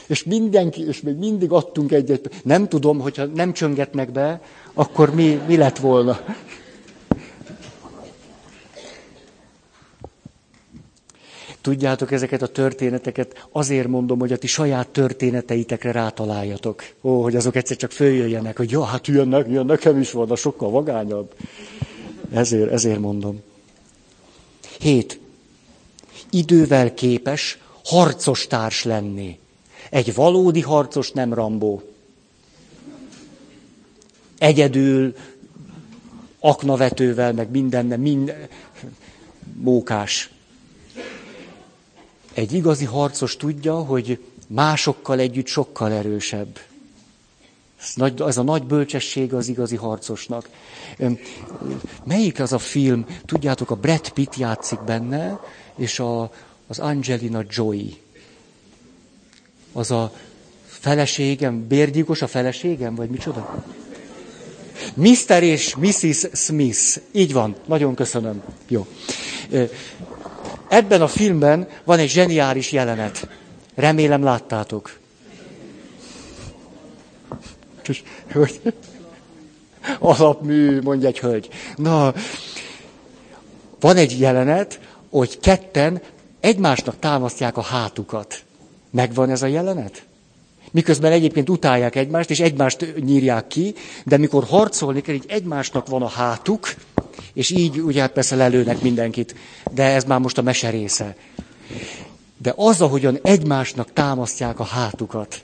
[0.08, 2.30] És mindenki, és még mindig adtunk egyet.
[2.44, 4.42] Nem tudom, hogyha nem csöngetnek be,
[4.74, 6.20] akkor mi, mi lett volna.
[11.64, 16.84] Tudjátok, ezeket a történeteket azért mondom, hogy a ti saját történeteitekre rátaláljatok.
[17.02, 20.36] Ó, hogy azok egyszer csak följöjjenek, hogy jó, hát jönnek, jön, nekem is van, a
[20.36, 21.34] sokkal vagányabb.
[22.34, 23.42] Ezért, ezért mondom.
[24.80, 25.20] Hét.
[26.30, 29.40] Idővel képes harcos társ lenni.
[29.90, 31.82] Egy valódi harcos nem Rambó.
[34.38, 35.16] Egyedül,
[36.40, 38.48] aknavetővel, meg mindenne, minden,
[39.54, 40.33] mókás.
[42.34, 46.60] Egy igazi harcos tudja, hogy másokkal együtt sokkal erősebb.
[47.80, 50.50] Ez, nagy, ez a nagy bölcsesség az igazi harcosnak.
[52.04, 53.06] Melyik az a film?
[53.26, 55.40] Tudjátok, a Brad Pitt játszik benne,
[55.76, 56.32] és a,
[56.68, 57.94] az Angelina Jolie.
[59.72, 60.14] Az a
[60.66, 63.64] feleségem, bérgyilkos a feleségem, vagy micsoda?
[64.94, 65.44] Mr.
[65.44, 66.28] és Mrs.
[66.34, 67.02] Smith.
[67.12, 68.44] Így van, nagyon köszönöm.
[68.68, 68.88] Jó.
[70.68, 73.28] Ebben a filmben van egy zseniális jelenet.
[73.76, 74.98] Remélem láttátok.
[78.34, 78.62] Hogy
[80.00, 81.50] alapmű, mondja egy hölgy.
[81.76, 82.14] Na,
[83.80, 86.02] van egy jelenet, hogy ketten
[86.40, 88.44] egymásnak támasztják a hátukat.
[88.90, 90.04] Megvan ez a jelenet?
[90.72, 93.74] Miközben egyébként utálják egymást, és egymást nyírják ki,
[94.06, 96.74] de mikor harcolni kell, így egymásnak van a hátuk,
[97.34, 99.36] és így ugye hát persze lelőnek mindenkit,
[99.72, 101.16] de ez már most a mese része.
[102.38, 105.44] De az, ahogyan egymásnak támasztják a hátukat,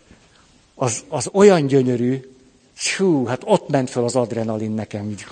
[0.75, 2.21] az, az olyan gyönyörű,
[2.97, 5.25] hú, hát ott ment fel az adrenalin nekem így.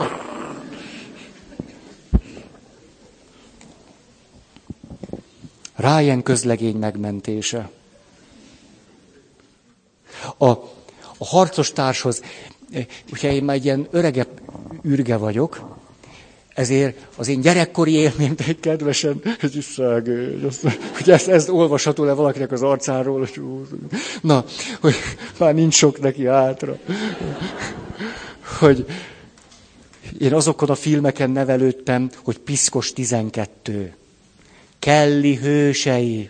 [5.76, 7.70] Ryan közlegény megmentése.
[10.38, 10.49] A,
[11.18, 12.22] a harcos társhoz,
[13.12, 14.41] ugye én már egy ilyen öregebb
[14.86, 15.77] űrge vagyok,
[16.58, 20.47] ezért az én gyerekkori élményt egy kedvesen, ez is szegény,
[20.95, 23.41] hogy ezt, ezt olvasható le valakinek az arcáról, hogy
[24.22, 24.45] na,
[24.82, 24.95] hogy
[25.39, 26.78] már nincs sok neki átra.
[28.60, 28.86] Hogy
[30.20, 33.93] én azokon a filmeken nevelődtem, hogy Piszkos 12,
[34.80, 36.30] Kelly hősei,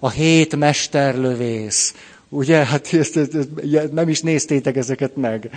[0.00, 1.94] a hét mesterlövész,
[2.28, 5.50] ugye, hát ezt, ezt, ezt, nem is néztétek ezeket meg.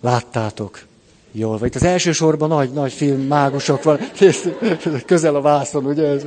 [0.00, 0.86] Láttátok.
[1.36, 1.72] Jól vagy.
[1.74, 3.98] Az első sorban nagy, nagy film, mágusok van,
[5.06, 6.06] közel a vászon, ugye?
[6.06, 6.22] Ez.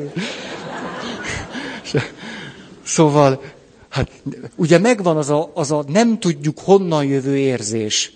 [2.84, 3.42] Szóval,
[3.90, 4.12] hát
[4.56, 8.12] ugye megvan az a, az a nem tudjuk honnan jövő érzés.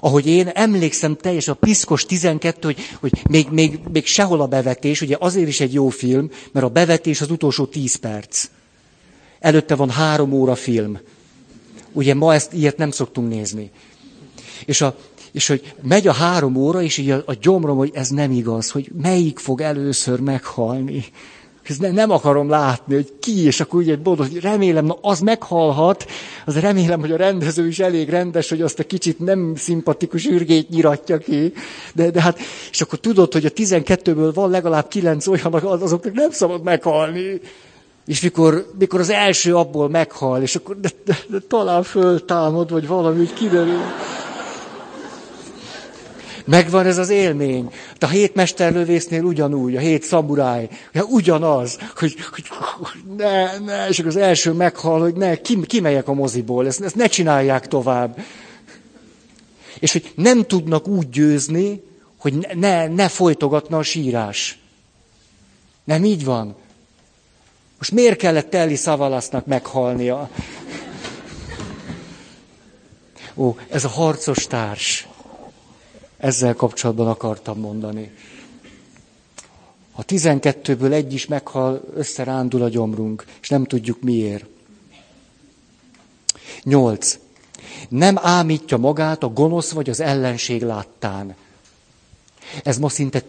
[0.00, 5.00] Ahogy én emlékszem teljes a Piszkos 12, hogy, hogy még, még, még sehol a bevetés,
[5.00, 8.48] ugye azért is egy jó film, mert a bevetés az utolsó 10 perc.
[9.40, 10.98] Előtte van három óra film.
[11.92, 13.70] Ugye ma ezt ilyet nem szoktunk nézni.
[14.64, 14.96] És a,
[15.32, 18.70] és hogy megy a három óra, és így a, a gyomrom, hogy ez nem igaz,
[18.70, 21.04] hogy melyik fog először meghalni.
[21.68, 25.20] Ez ne, nem akarom látni, hogy ki, és akkor ugye boldog, hogy remélem, na az
[25.20, 26.06] meghalhat,
[26.46, 30.68] az remélem, hogy a rendező is elég rendes, hogy azt a kicsit nem szimpatikus ürgét
[30.68, 31.52] nyiratja ki,
[31.94, 32.38] de, de hát,
[32.70, 37.40] és akkor tudod, hogy a 12-ből van legalább 9 olyan, azoknak nem szabad meghalni.
[38.06, 42.86] És mikor, mikor az első abból meghal, és akkor de, de, de talán föltámad, vagy
[42.86, 43.80] valami, hogy kiderül.
[46.48, 47.72] Megvan ez az élmény.
[47.98, 50.68] De a hét mesterlövésznél ugyanúgy, a hét szamuráj,
[51.08, 52.44] ugyanaz, hogy, hogy
[53.16, 56.94] ne, ne, és akkor az első meghal, hogy ne, ki, kimegyek a moziból, ezt, ezt
[56.94, 58.24] ne csinálják tovább.
[59.78, 61.82] És hogy nem tudnak úgy győzni,
[62.18, 64.58] hogy ne, ne folytogatna a sírás.
[65.84, 66.56] Nem így van.
[67.78, 70.30] Most miért kellett Telly Szavalasznak meghalnia?
[73.34, 75.08] Ó, ez a harcos társ.
[76.18, 78.10] Ezzel kapcsolatban akartam mondani.
[79.92, 84.44] A tizenkettőből egy is meghal, összerándul a gyomrunk, és nem tudjuk miért.
[86.62, 87.18] Nyolc.
[87.88, 91.34] Nem ámítja magát a gonosz vagy az ellenség láttán.
[92.62, 93.22] Ez ma szinte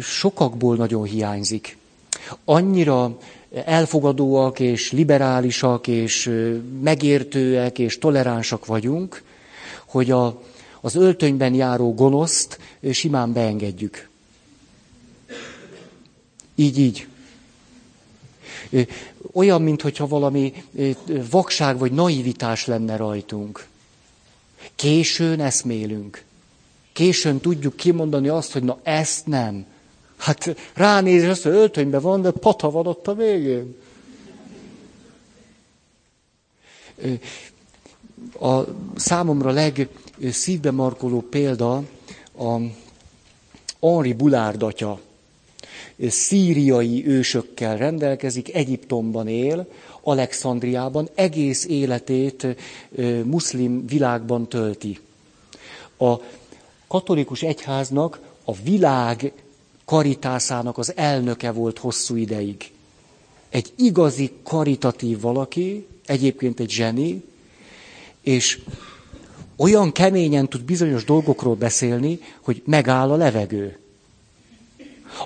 [0.00, 1.76] sokakból nagyon hiányzik.
[2.44, 3.16] Annyira
[3.64, 6.30] elfogadóak és liberálisak és
[6.82, 9.22] megértőek és toleránsak vagyunk,
[9.86, 10.40] hogy a,
[10.80, 12.58] az öltönyben járó gonoszt
[12.92, 14.08] simán beengedjük.
[16.54, 17.06] Így, így.
[19.32, 20.64] Olyan, mintha valami
[21.30, 23.66] vakság vagy naivitás lenne rajtunk.
[24.74, 26.24] Későn eszmélünk.
[26.92, 29.66] Későn tudjuk kimondani azt, hogy na ezt nem.
[30.16, 33.76] Hát ránéz, azt hogy öltönyben van, de pata van ott a végén.
[38.40, 38.60] A
[38.96, 39.52] számomra
[40.18, 41.82] legszívbe markoló példa
[42.38, 42.58] a
[43.80, 45.00] Henri Boulard atya.
[46.08, 49.66] Szíriai ősökkel rendelkezik, Egyiptomban él,
[50.02, 52.46] Alexandriában, egész életét
[53.24, 54.98] muszlim világban tölti.
[55.98, 56.14] A
[56.86, 59.32] katolikus egyháznak a világ
[59.84, 62.70] karitászának az elnöke volt hosszú ideig.
[63.48, 67.24] Egy igazi karitatív valaki, egyébként egy zseni,
[68.20, 68.60] és
[69.58, 73.78] olyan keményen tud bizonyos dolgokról beszélni, hogy megáll a levegő.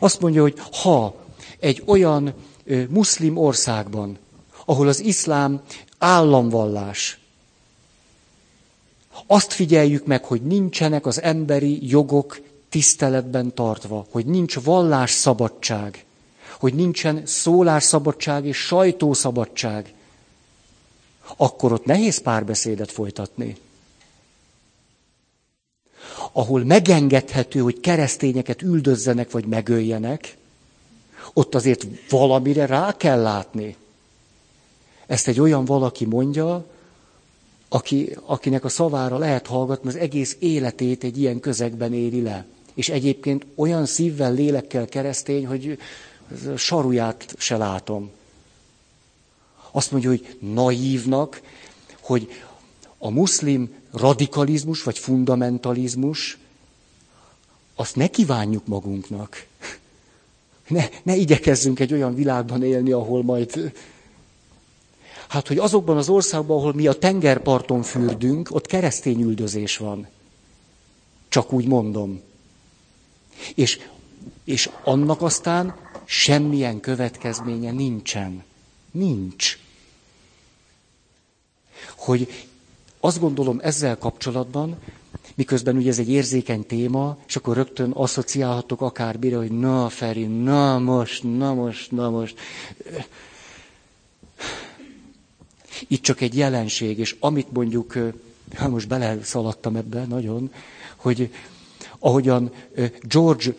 [0.00, 1.14] Azt mondja, hogy ha
[1.58, 2.34] egy olyan
[2.88, 4.18] muszlim országban,
[4.64, 5.60] ahol az iszlám
[5.98, 7.18] államvallás,
[9.26, 16.04] azt figyeljük meg, hogy nincsenek az emberi jogok tiszteletben tartva, hogy nincs vallásszabadság,
[16.60, 19.94] hogy nincsen szólásszabadság és sajtószabadság,
[21.36, 23.56] akkor ott nehéz párbeszédet folytatni.
[26.32, 30.36] Ahol megengedhető, hogy keresztényeket üldözzenek vagy megöljenek,
[31.32, 33.76] ott azért valamire rá kell látni.
[35.06, 36.64] Ezt egy olyan valaki mondja,
[37.68, 42.46] aki, akinek a szavára lehet hallgatni, az egész életét egy ilyen közegben éli le.
[42.74, 45.78] És egyébként olyan szívvel, lélekkel keresztény, hogy
[46.56, 48.10] saruját se látom.
[49.70, 51.42] Azt mondja, hogy naívnak,
[52.00, 52.28] hogy
[52.98, 56.38] a muszlim radikalizmus vagy fundamentalizmus,
[57.74, 59.46] azt ne kívánjuk magunknak.
[60.68, 63.72] Ne, ne igyekezzünk egy olyan világban élni, ahol majd...
[65.28, 70.08] Hát, hogy azokban az országban, ahol mi a tengerparton fürdünk, ott keresztény üldözés van.
[71.28, 72.20] Csak úgy mondom.
[73.54, 73.80] És,
[74.44, 78.44] és annak aztán semmilyen következménye nincsen.
[78.90, 79.58] Nincs.
[81.96, 82.46] Hogy
[83.04, 84.76] azt gondolom ezzel kapcsolatban,
[85.34, 90.78] miközben ugye ez egy érzékeny téma, és akkor rögtön asszociálhatok akár hogy na Feri, na
[90.78, 92.38] most, na most, na most.
[95.88, 97.98] Itt csak egy jelenség, és amit mondjuk,
[98.54, 100.52] hát most beleszaladtam ebbe nagyon,
[100.96, 101.32] hogy
[101.98, 102.52] ahogyan
[103.02, 103.54] George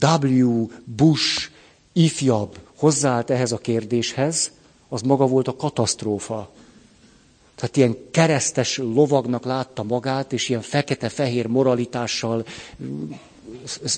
[0.00, 0.66] W.
[0.84, 1.50] Bush
[1.92, 4.50] ifjabb hozzáállt ehhez a kérdéshez,
[4.88, 6.53] az maga volt a katasztrófa.
[7.54, 12.44] Tehát ilyen keresztes lovagnak látta magát, és ilyen fekete-fehér moralitással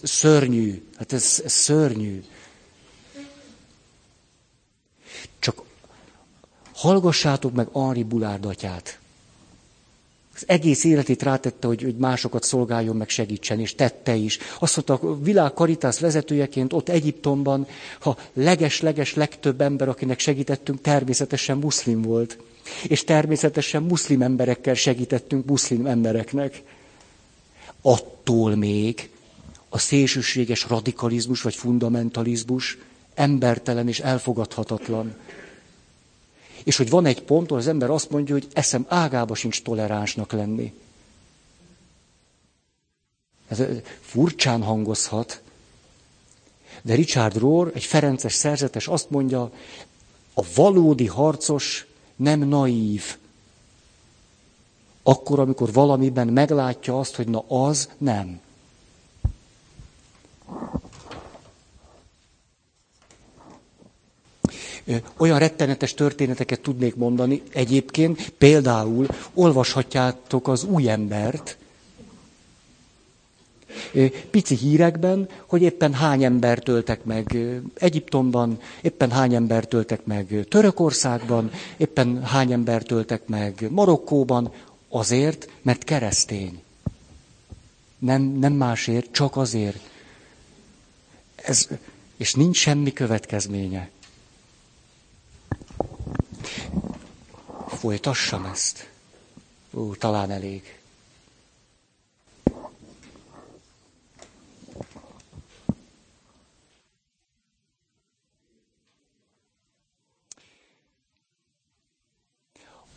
[0.02, 0.82] szörnyű.
[0.96, 2.24] Hát ez, ez szörnyű.
[5.38, 5.62] Csak
[6.74, 8.98] hallgassátok meg Henri Bulárd atyát.
[10.34, 14.38] Az egész életét rátette, hogy, hogy másokat szolgáljon, meg segítsen, és tette is.
[14.58, 17.66] Azt mondta, a világ karitász vezetőjeként ott Egyiptomban,
[18.00, 22.38] ha leges-leges legtöbb ember, akinek segítettünk, természetesen muszlim volt.
[22.88, 26.62] És természetesen muszlim emberekkel segítettünk muszlim embereknek.
[27.80, 29.10] Attól még
[29.68, 32.78] a szélsőséges radikalizmus vagy fundamentalizmus
[33.14, 35.16] embertelen és elfogadhatatlan.
[36.64, 40.32] És hogy van egy pont, ahol az ember azt mondja, hogy eszem ágába sincs toleránsnak
[40.32, 40.72] lenni.
[43.48, 43.62] Ez
[44.00, 45.40] furcsán hangozhat,
[46.82, 49.50] de Richard Rohr, egy ferences szerzetes azt mondja,
[50.34, 51.86] a valódi harcos
[52.16, 53.16] nem naív.
[55.02, 58.40] Akkor, amikor valamiben meglátja azt, hogy na az nem.
[65.16, 71.58] Olyan rettenetes történeteket tudnék mondani egyébként, például olvashatjátok az új embert,
[74.30, 77.36] pici hírekben, hogy éppen hány embert öltek meg
[77.74, 84.52] Egyiptomban, éppen hány embert öltek meg Törökországban, éppen hány embert öltek meg Marokkóban,
[84.88, 86.62] azért, mert keresztény.
[87.98, 89.80] Nem, nem másért, csak azért.
[91.34, 91.68] Ez,
[92.16, 93.90] és nincs semmi következménye.
[97.66, 98.90] Folytassam ezt?
[99.74, 100.75] Ó, talán elég.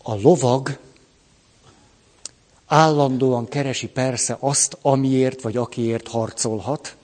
[0.09, 0.77] A lovag
[2.65, 6.95] állandóan keresi persze azt, amiért vagy akiért harcolhat,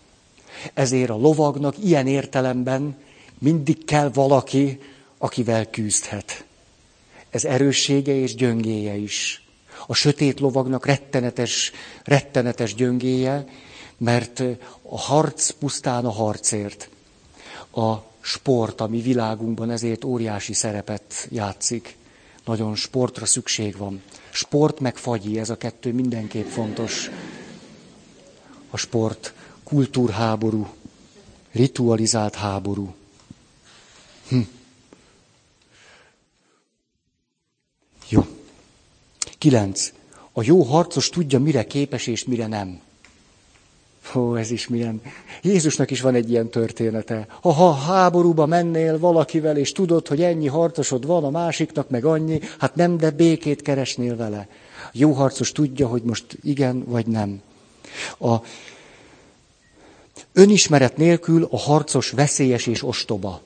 [0.74, 2.98] ezért a lovagnak ilyen értelemben
[3.40, 4.80] mindig kell valaki,
[5.18, 6.46] akivel küzdhet.
[7.30, 9.46] Ez erőssége és gyöngéje is.
[9.88, 11.72] A sötét lovagnak rettenetes,
[12.04, 13.46] rettenetes gyöngéje,
[13.98, 14.44] mert
[14.82, 16.90] a harc pusztán a harcért.
[17.72, 21.98] A sport, ami világunkban ezért óriási szerepet játszik.
[22.46, 24.02] Nagyon sportra szükség van.
[24.32, 27.10] Sport meg fagyi, ez a kettő mindenképp fontos.
[28.70, 29.34] A sport
[29.64, 30.68] kultúrháború,
[31.52, 32.96] ritualizált háború.
[34.28, 34.40] Hm.
[38.10, 38.26] Jó.
[39.38, 39.92] Kilenc.
[40.32, 42.82] A jó harcos tudja, mire képes és mire nem.
[44.14, 45.02] Ó, ez is milyen.
[45.42, 47.28] Jézusnak is van egy ilyen története.
[47.42, 52.40] Ha, ha háborúba mennél valakivel, és tudod, hogy ennyi harcosod van, a másiknak meg annyi,
[52.60, 54.48] hát nem, de békét keresnél vele.
[54.92, 57.42] Jó harcos tudja, hogy most igen vagy nem.
[58.20, 58.36] A
[60.34, 63.42] önismeret nélkül a harcos veszélyes és ostoba.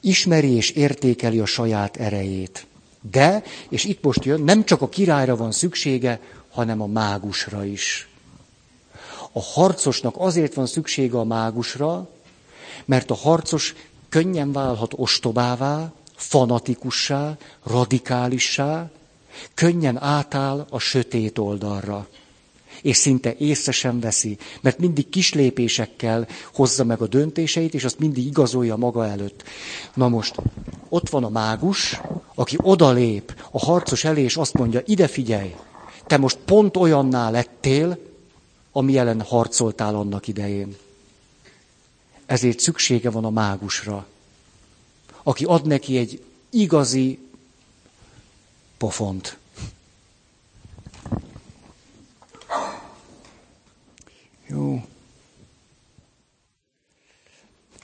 [0.00, 2.66] Ismeri és értékeli a saját erejét.
[3.10, 8.08] De, és itt most jön, nem csak a királyra van szüksége, hanem a mágusra is.
[9.32, 12.08] A harcosnak azért van szüksége a mágusra,
[12.84, 13.74] mert a harcos
[14.08, 18.90] könnyen válhat ostobává, fanatikussá, radikálissá,
[19.54, 22.06] könnyen átáll a sötét oldalra
[22.82, 27.98] és szinte észre sem veszi, mert mindig kis lépésekkel hozza meg a döntéseit, és azt
[27.98, 29.42] mindig igazolja maga előtt.
[29.94, 30.34] Na most,
[30.88, 32.00] ott van a mágus,
[32.34, 35.54] aki odalép a harcos elé, és azt mondja, ide figyelj,
[36.06, 37.98] te most pont olyanná lettél,
[38.72, 40.76] ami ellen harcoltál annak idején.
[42.26, 44.06] Ezért szüksége van a mágusra,
[45.22, 47.18] aki ad neki egy igazi
[48.78, 49.38] pofont.
[54.56, 54.82] Jó.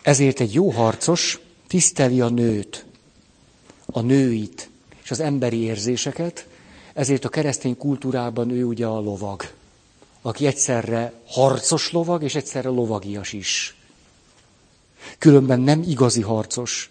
[0.02, 2.84] Ezért egy jó harcos tiszteli a nőt,
[3.86, 4.70] a nőit
[5.02, 6.46] és az emberi érzéseket,
[6.94, 9.52] ezért a keresztény kultúrában ő ugye a lovag,
[10.22, 13.76] aki egyszerre harcos lovag, és egyszerre lovagias is.
[15.18, 16.90] Különben nem igazi harcos.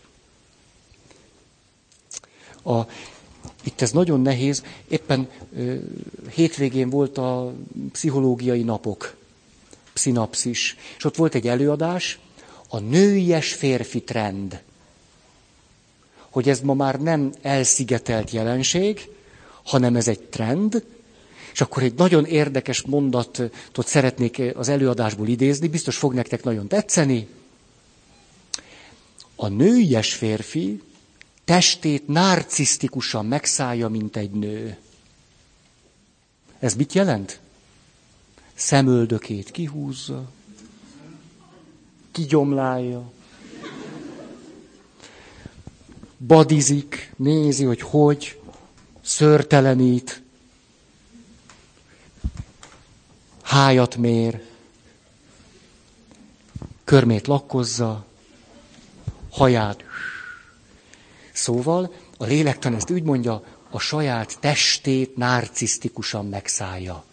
[2.64, 2.82] A,
[3.64, 4.64] itt ez nagyon nehéz.
[4.88, 5.76] Éppen ö,
[6.34, 7.54] hétvégén volt a
[7.92, 9.20] pszichológiai napok
[10.02, 10.78] szinapszis.
[10.98, 12.20] És ott volt egy előadás,
[12.70, 14.62] a nőies férfi trend.
[16.30, 19.10] Hogy ez ma már nem elszigetelt jelenség,
[19.64, 20.86] hanem ez egy trend,
[21.54, 27.28] és akkor egy nagyon érdekes mondatot szeretnék az előadásból idézni, biztos fog nektek nagyon tetszeni.
[29.36, 30.82] A nőies férfi
[31.46, 34.78] testét narcisztikusan megszállja, mint egy nő.
[36.60, 37.41] Ez mit jelent?
[38.62, 40.30] Szemöldökét kihúzza,
[42.12, 43.12] kigyomlálja,
[46.28, 48.40] badizik, nézi, hogy hogy,
[49.02, 50.22] szörtelenít,
[53.42, 54.44] hájat mér,
[56.84, 58.06] körmét lakkozza,
[59.32, 59.84] haját.
[61.32, 67.10] Szóval a lélektan ezt úgy mondja, a saját testét narcisztikusan megszállja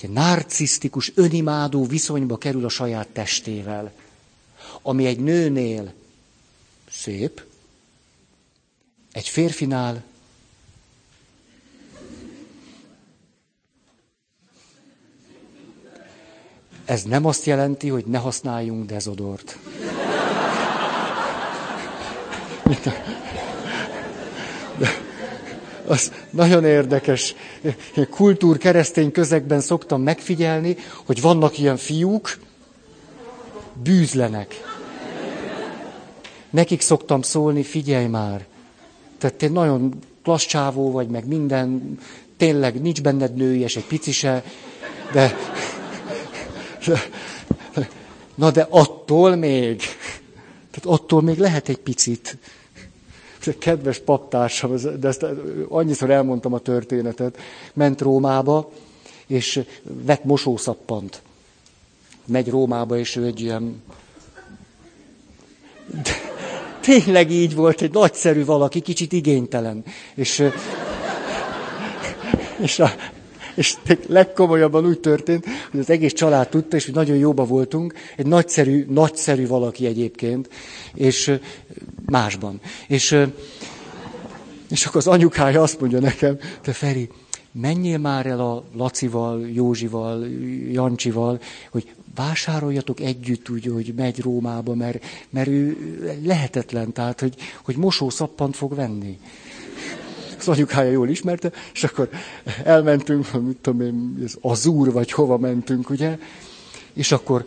[0.00, 3.92] egy narcisztikus, önimádó viszonyba kerül a saját testével,
[4.82, 5.92] ami egy nőnél
[6.90, 7.42] szép,
[9.12, 10.04] egy férfinál
[16.84, 19.58] Ez nem azt jelenti, hogy ne használjunk dezodort.
[25.86, 27.34] Az nagyon érdekes.
[28.10, 32.38] Kultúr keresztény közegben szoktam megfigyelni, hogy vannak ilyen fiúk,
[33.82, 34.54] bűzlenek.
[36.50, 38.44] Nekik szoktam szólni, figyelj már.
[39.18, 41.98] Tehát te nagyon klassz csávó vagy, meg minden,
[42.36, 44.44] tényleg nincs benned nőies, egy pici se,
[45.12, 45.36] de,
[46.86, 47.88] de,
[48.34, 49.78] na de attól még,
[50.70, 52.38] tehát attól még lehet egy picit
[53.58, 55.26] kedves paptársam, de ezt
[55.68, 57.38] annyiszor elmondtam a történetet,
[57.72, 58.70] ment Rómába,
[59.26, 61.22] és vett mosószappant.
[62.26, 63.82] Megy Rómába, és ő egy ilyen...
[65.86, 66.10] De
[66.80, 69.84] tényleg így volt, egy nagyszerű valaki, kicsit igénytelen.
[70.14, 70.44] És,
[72.60, 72.90] és a,
[73.54, 73.76] És
[74.06, 77.94] legkomolyabban úgy történt, hogy az egész család tudta, és hogy nagyon jóba voltunk.
[78.16, 80.48] Egy nagyszerű, nagyszerű valaki egyébként,
[80.94, 81.38] és
[82.06, 82.60] másban.
[82.88, 83.16] És,
[84.70, 87.08] és akkor az anyukája azt mondja nekem, te Feri,
[87.52, 90.26] menjél már el a Lacival, Józsival,
[90.72, 91.40] Jancsival,
[91.70, 95.76] hogy vásároljatok együtt úgy, hogy megy Rómába, mert, mert ő
[96.24, 99.18] lehetetlen, tehát, hogy, hogy mosószappant fog venni.
[100.46, 102.08] Az anyukája jól ismerte, és akkor
[102.64, 106.18] elmentünk, mit tudom én, az Azúr, vagy hova mentünk, ugye,
[106.92, 107.44] és akkor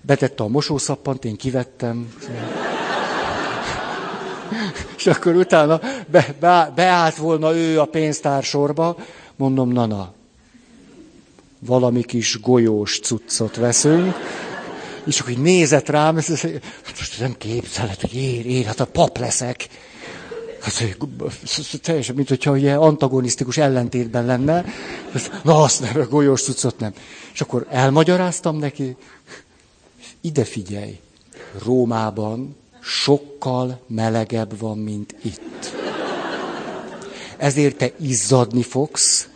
[0.00, 2.14] betette a mosószappant, én kivettem.
[4.96, 8.96] És akkor utána be, be, beállt volna ő a pénztársorba,
[9.36, 10.12] mondom, na-na,
[11.58, 14.14] valami kis golyós cuccot veszünk,
[15.04, 19.68] és akkor így nézett rám, most nem képzeled, hogy ér, ér, hát a pap leszek.
[20.62, 20.98] Hát,
[21.82, 24.64] teljesen, mint hogyha ilyen antagonisztikus ellentétben lenne.
[25.42, 26.92] Na, azt nem, a golyós cuccot nem.
[27.32, 28.96] És akkor elmagyaráztam neki,
[30.20, 31.00] ide figyelj,
[31.64, 35.74] Rómában sokkal melegebb van, mint itt.
[37.36, 39.28] Ezért te izzadni fogsz,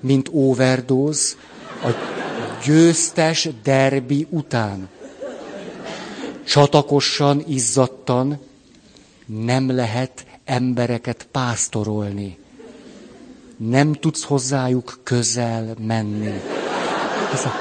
[0.00, 1.34] mint overdose
[1.82, 1.88] a
[2.64, 4.88] győztes derbi után.
[6.44, 8.38] Csatakosan, izzadtan
[9.26, 12.38] nem lehet embereket pásztorolni.
[13.56, 16.40] Nem tudsz hozzájuk közel menni.
[17.32, 17.52] Ez a...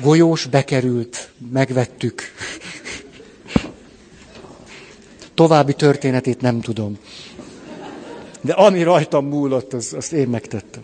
[0.00, 2.22] Golyós bekerült, megvettük.
[5.34, 6.98] További történetét nem tudom.
[8.40, 10.82] De ami rajtam múlott, az, azt én megtettem.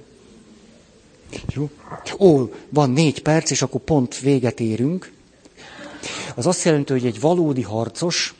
[1.55, 1.70] Jó?
[2.18, 5.16] Ó, van négy perc, és akkor pont véget érünk.
[6.34, 8.34] Az azt jelenti, hogy egy valódi harcos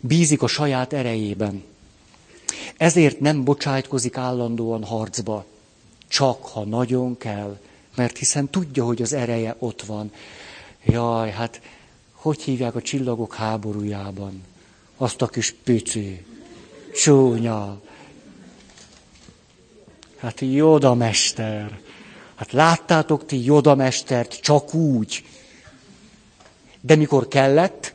[0.00, 1.62] bízik a saját erejében.
[2.76, 5.44] Ezért nem bocsájtkozik állandóan harcba.
[6.08, 7.58] Csak ha nagyon kell,
[7.94, 10.12] mert hiszen tudja, hogy az ereje ott van.
[10.84, 11.60] Jaj, hát
[12.12, 14.42] hogy hívják a csillagok háborújában?
[14.96, 16.24] Azt a kis pici,
[16.94, 17.80] csúnya.
[20.16, 21.78] Hát Joda mester.
[22.34, 25.24] Hát láttátok ti Joda mestert csak úgy.
[26.86, 27.94] De mikor kellett,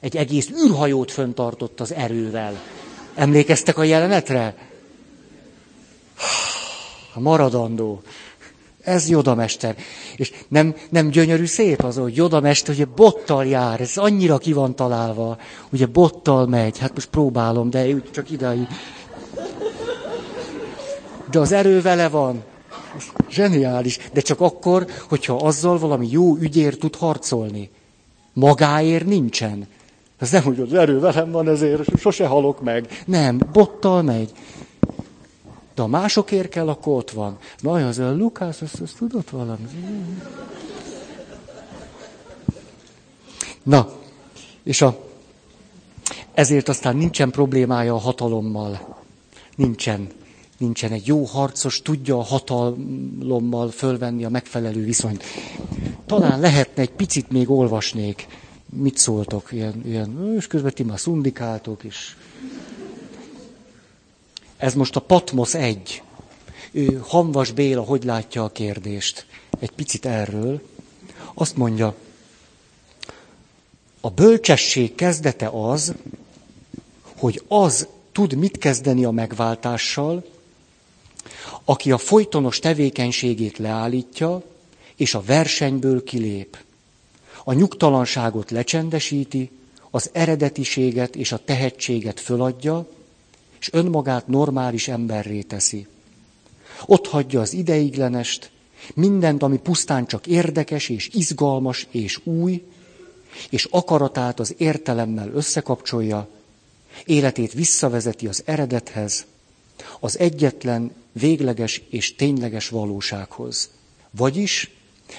[0.00, 2.60] egy egész űrhajót föntartott az erővel.
[3.14, 4.54] Emlékeztek a jelenetre?
[7.14, 8.02] Maradandó.
[8.82, 9.76] Ez Jodamester.
[10.16, 14.74] És nem, nem gyönyörű szép az, hogy Jodamester ugye bottal jár, ez annyira ki van
[14.74, 15.38] találva,
[15.70, 18.66] ugye bottal megy, hát most próbálom, de csak ideig.
[21.30, 22.42] De az erő vele van.
[23.30, 23.98] Zseniális.
[24.12, 27.70] De csak akkor, hogyha azzal valami jó ügyért tud harcolni.
[28.36, 29.66] Magáért nincsen.
[30.18, 33.02] Ez nem úgy, az erő velem van, ezért sose halok meg.
[33.06, 34.32] Nem, bottal megy.
[35.74, 37.38] De a másokért kell, akkor ott van.
[37.60, 39.64] Na, az a Lukász, azt, azt tudott valami.
[43.62, 43.92] Na,
[44.62, 44.98] és a,
[46.34, 48.96] ezért aztán nincsen problémája a hatalommal.
[49.54, 50.08] Nincsen.
[50.58, 55.24] Nincsen egy jó harcos, tudja a hatalommal fölvenni a megfelelő viszonyt.
[56.06, 58.26] Talán lehetne egy picit még olvasnék.
[58.70, 59.52] Mit szóltok?
[59.52, 62.16] Ilyen, ilyen, és közben ti már szundikáltok, és
[64.56, 66.02] ez most a Patmos 1.
[67.00, 69.26] Hanvas Béla hogy látja a kérdést?
[69.58, 70.60] Egy picit erről.
[71.34, 71.94] Azt mondja,
[74.00, 75.94] a bölcsesség kezdete az,
[77.16, 80.24] hogy az tud mit kezdeni a megváltással,
[81.64, 84.42] aki a folytonos tevékenységét leállítja,
[84.96, 86.58] és a versenyből kilép.
[87.44, 89.50] A nyugtalanságot lecsendesíti,
[89.90, 92.86] az eredetiséget és a tehetséget föladja,
[93.60, 95.86] és önmagát normális emberré teszi.
[96.86, 98.50] Ott hagyja az ideiglenest,
[98.94, 102.62] mindent, ami pusztán csak érdekes és izgalmas és új,
[103.50, 106.28] és akaratát az értelemmel összekapcsolja,
[107.04, 109.24] életét visszavezeti az eredethez,
[110.00, 113.70] az egyetlen, végleges és tényleges valósághoz.
[114.10, 114.70] Vagyis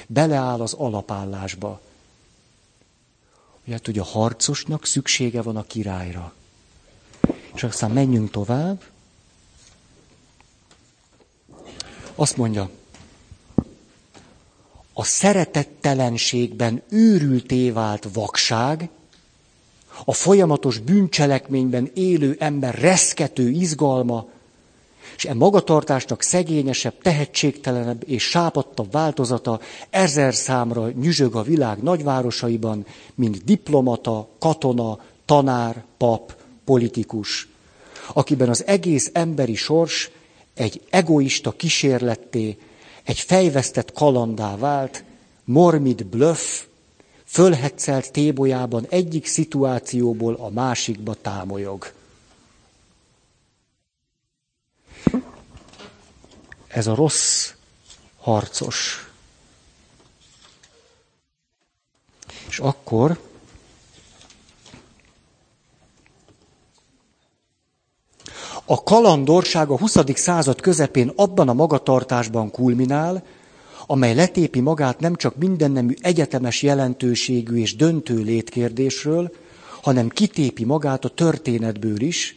[0.07, 1.81] beleáll az alapállásba.
[3.65, 6.33] Ugye, hogy a harcosnak szüksége van a királyra.
[7.53, 8.83] És aztán menjünk tovább.
[12.15, 12.69] Azt mondja,
[14.93, 18.89] a szeretettelenségben őrülté vált vakság,
[20.05, 24.27] a folyamatos bűncselekményben élő ember reszkető izgalma,
[25.17, 32.85] és e magatartásnak szegényesebb, tehetségtelenebb és sápadtabb változata ezer számra nyüzsög a világ nagyvárosaiban,
[33.15, 36.35] mint diplomata, katona, tanár, pap,
[36.65, 37.47] politikus.
[38.13, 40.11] akiben az egész emberi sors
[40.53, 42.57] egy egoista kísérletté,
[43.03, 45.03] egy fejvesztett kalandá vált,
[45.43, 46.63] mormid bluff,
[47.25, 51.95] fölhetszelt tébolyában egyik szituációból a másikba támolyog.
[56.77, 57.51] Ez a rossz
[58.19, 59.09] harcos.
[62.47, 63.19] És akkor
[68.65, 69.95] A kalandorság a 20.
[70.13, 73.23] század közepén abban a magatartásban kulminál,
[73.87, 79.31] amely letépi magát nem csak mindennemű egyetemes jelentőségű és döntő létkérdésről,
[79.81, 82.35] hanem kitépi magát a történetből is,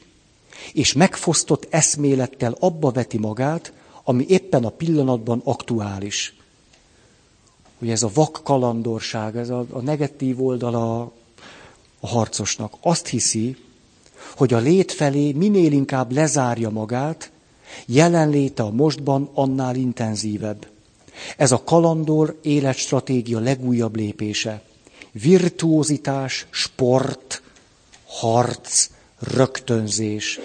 [0.73, 3.73] és megfosztott eszmélettel abba veti magát,
[4.11, 6.35] ami éppen a pillanatban aktuális.
[7.79, 11.01] Ugye ez a vak kalandorság, ez a, a negatív oldala
[12.01, 12.75] a harcosnak.
[12.81, 13.57] Azt hiszi,
[14.37, 17.31] hogy a lét felé minél inkább lezárja magát,
[17.87, 20.67] jelenléte a mostban annál intenzívebb.
[21.37, 24.63] Ez a kalandor életstratégia legújabb lépése.
[25.13, 27.43] Virtuózitás, sport,
[28.07, 30.41] harc, rögtönzés.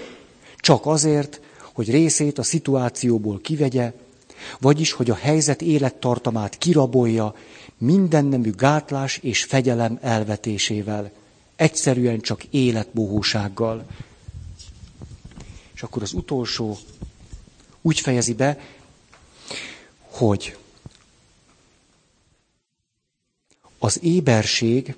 [0.58, 1.42] Csak azért,
[1.76, 3.93] hogy részét a szituációból kivegye,
[4.60, 7.35] vagyis hogy a helyzet élettartamát kirabolja
[7.77, 11.11] mindennemű gátlás és fegyelem elvetésével.
[11.56, 13.85] Egyszerűen csak életbohósággal.
[15.73, 16.77] És akkor az utolsó
[17.81, 18.60] úgy fejezi be,
[19.99, 20.57] hogy
[23.80, 24.95] az éberség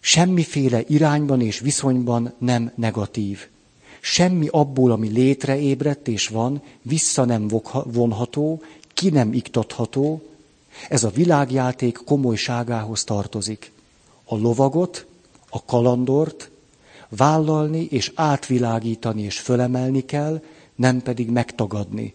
[0.00, 3.48] semmiféle irányban és viszonyban nem negatív.
[4.04, 7.48] Semmi abból, ami létre ébredt és van, vissza nem
[7.84, 8.62] vonható,
[8.94, 10.22] ki nem iktatható,
[10.88, 13.72] ez a világjáték komolyságához tartozik.
[14.24, 15.06] A lovagot,
[15.48, 16.50] a kalandort
[17.08, 20.42] vállalni és átvilágítani és fölemelni kell,
[20.74, 22.14] nem pedig megtagadni.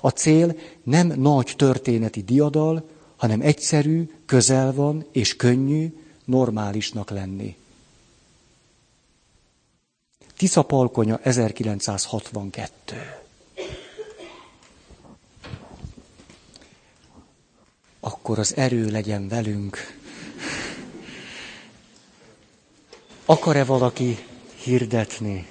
[0.00, 5.94] A cél nem nagy történeti diadal, hanem egyszerű, közel van és könnyű,
[6.24, 7.56] normálisnak lenni.
[10.40, 12.96] Tisza Palkonya 1962.
[18.00, 19.78] Akkor az erő legyen velünk.
[23.24, 24.18] Akar-e valaki
[24.62, 25.46] hirdetni?